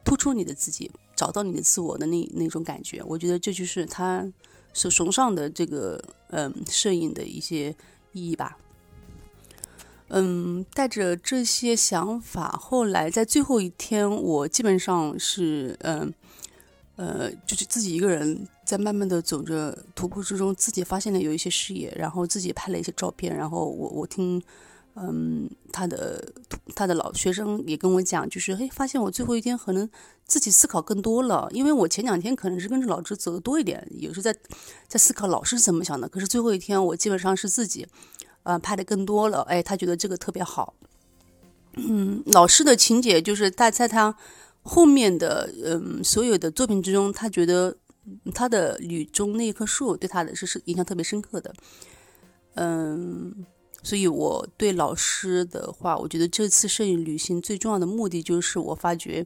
[0.05, 3.03] 突出你的自己，找到你的自我的那那种感觉。
[3.05, 4.27] 我觉得这就是他。
[4.77, 7.75] 所崇尚的这个嗯，摄影的一些
[8.13, 8.59] 意义吧。
[10.09, 16.13] 嗯，带着这些想法，后来在最后一天，我基本上是嗯
[16.97, 24.41] 呃，就是自己一个人在慢慢的走着徒步之中，自己发现了有一些视野，然后自己拍了一些照片，然后我我听
[24.95, 26.25] 嗯，他的
[26.75, 29.91] 他的老学生也跟我讲，就是嘿，发现我最后一天可能
[30.27, 34.35] 自己思考更多了，因为我前两天可能是跟着老师走的多一点，有时在
[34.89, 37.87] 在思考老师是怎么想的，可是最后一天我基本上是自己，
[38.43, 40.75] 呃，拍的更多了，哎，他觉得这个特别好。
[41.75, 44.17] 嗯，老师的情节就是在在他
[44.63, 47.77] 后面的嗯所有的作品之中，他觉得
[48.35, 51.55] 他的雨中那一棵树对他的是是印象特别深刻的，
[52.55, 53.47] 嗯。
[53.83, 59.25] 所以，我对老师的话，我觉得这次摄影旅行最重要的目的就是，我发觉，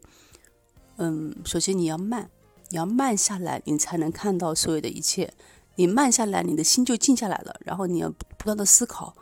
[1.01, 2.31] 嗯，首先你要慢，
[2.69, 5.33] 你要慢下来，你才能看到所有的一切。
[5.77, 7.59] 你慢下来，你的心就静下来了。
[7.65, 9.17] 然后你要不断的思考，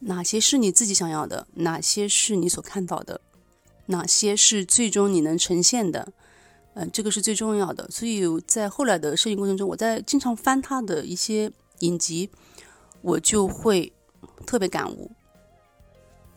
[0.00, 3.20] 哪些是你自己想要的，哪些是你所看到的，
[3.86, 6.12] 哪些是最终你能呈现的。
[6.74, 7.88] 嗯，这个是最重要的。
[7.90, 11.50] 所以在后来的摄影过程中，我在经常翻他的一些
[11.80, 12.30] 影集，
[13.02, 13.92] 我就会。
[14.46, 15.10] 特别感悟，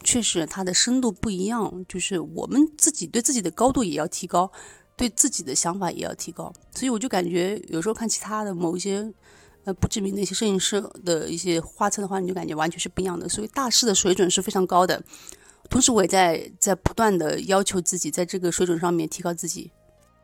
[0.03, 4.51] 确实，它的深度不一样，就是我们自己对自己的高度也要提高，
[4.95, 6.51] 对自己的想法也要提高。
[6.71, 9.13] 所以我就感觉有时候看其他的某一些
[9.63, 13.29] 呃不知名的一些摄影师的一些画册的话，你就感觉完全是不一样的。
[13.29, 15.03] 所以大师的水准是非常高的，
[15.69, 19.71] 同时我也在在不断的要求自己，在这个水准上面提高自己。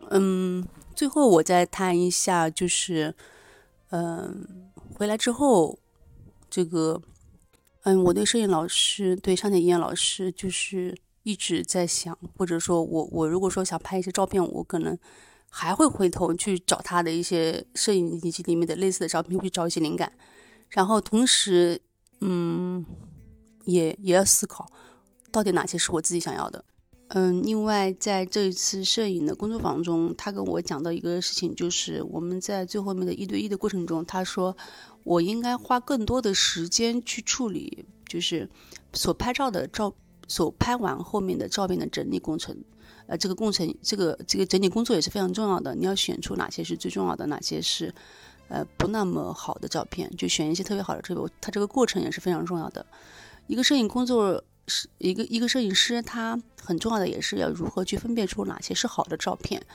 [0.10, 3.14] 嗯，最后我再谈一下，就是
[3.92, 4.46] 嗯，
[4.96, 5.78] 回来之后
[6.50, 7.02] 这个。
[7.88, 10.94] 嗯，我对摄影老师，对上田一彦老师，就是
[11.24, 14.98] 一直在想，或者说我我如果说想拍一些照片，我可能
[15.50, 20.12] 还会回头去找他的一些摄影以及里面的类似的照片，去找一些灵感。
[20.68, 21.80] 然后同时，
[22.20, 22.86] 嗯，
[23.64, 24.70] 也也要思考，
[25.32, 26.66] 到底哪些是我自己想要的。
[27.12, 34.58] 嗯，另外在这一次摄影的工作坊中，他跟我讲到一个事情，就是我们在最后面的一对一的过程中，他说。
[35.08, 38.50] 我应该花更多的时间去处理，就是
[38.92, 39.96] 所拍照的照，
[40.28, 42.54] 所拍完后面的照片的整理工程。
[43.06, 45.74] 呃，这个工程，这个这个整理工作也是非常重要的。
[45.74, 47.96] 你要选出哪些是最重要的，哪些是
[48.50, 51.02] 呃不那么好的照片，就选一些特别好的。
[51.02, 52.86] 这个它这个过程也是非常重要的。
[53.48, 59.66] 一个摄影工作是一个一个摄影师，他很重要的也是要如何去分辨出哪些是好的照片。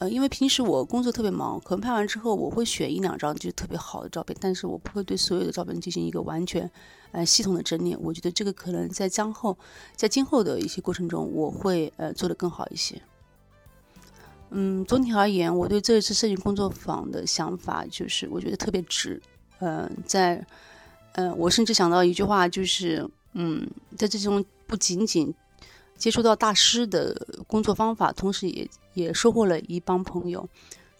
[0.00, 6.68] 呃，因为平时我工作特别忙，可能拍完之后我会选一两张就特别好的照片，但是我不会对所有的照片进行一个完全，
[7.12, 7.94] 呃，系统的整理。
[7.96, 9.54] 我觉得这个可能在将后，
[9.94, 12.98] 在今后的一些过程中，我会呃做得更好一些。
[14.48, 19.20] 嗯，总体而言，我对这一次摄影工作坊的想法就是，我觉得特别值。
[19.58, 20.42] 嗯，在，
[21.12, 23.68] 嗯，我甚至想到一句话，就是，嗯，
[23.98, 25.34] 在这种不仅仅。
[26.00, 27.14] 接触到大师的
[27.46, 30.48] 工作方法，同时也也收获了一帮朋友，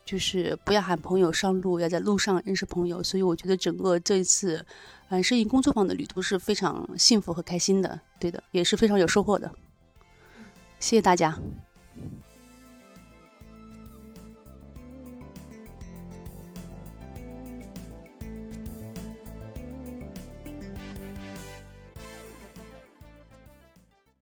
[0.05, 3.03] 就是不要喊朋友上路，要在路上认识朋友。
[3.03, 4.65] 所以我觉得整个这一次，
[5.09, 9.51] 嗯，摄影工作坊的旅途是非常幸福和开心的，对的，也是非常有收获的。
[10.79, 11.39] 谢谢大家。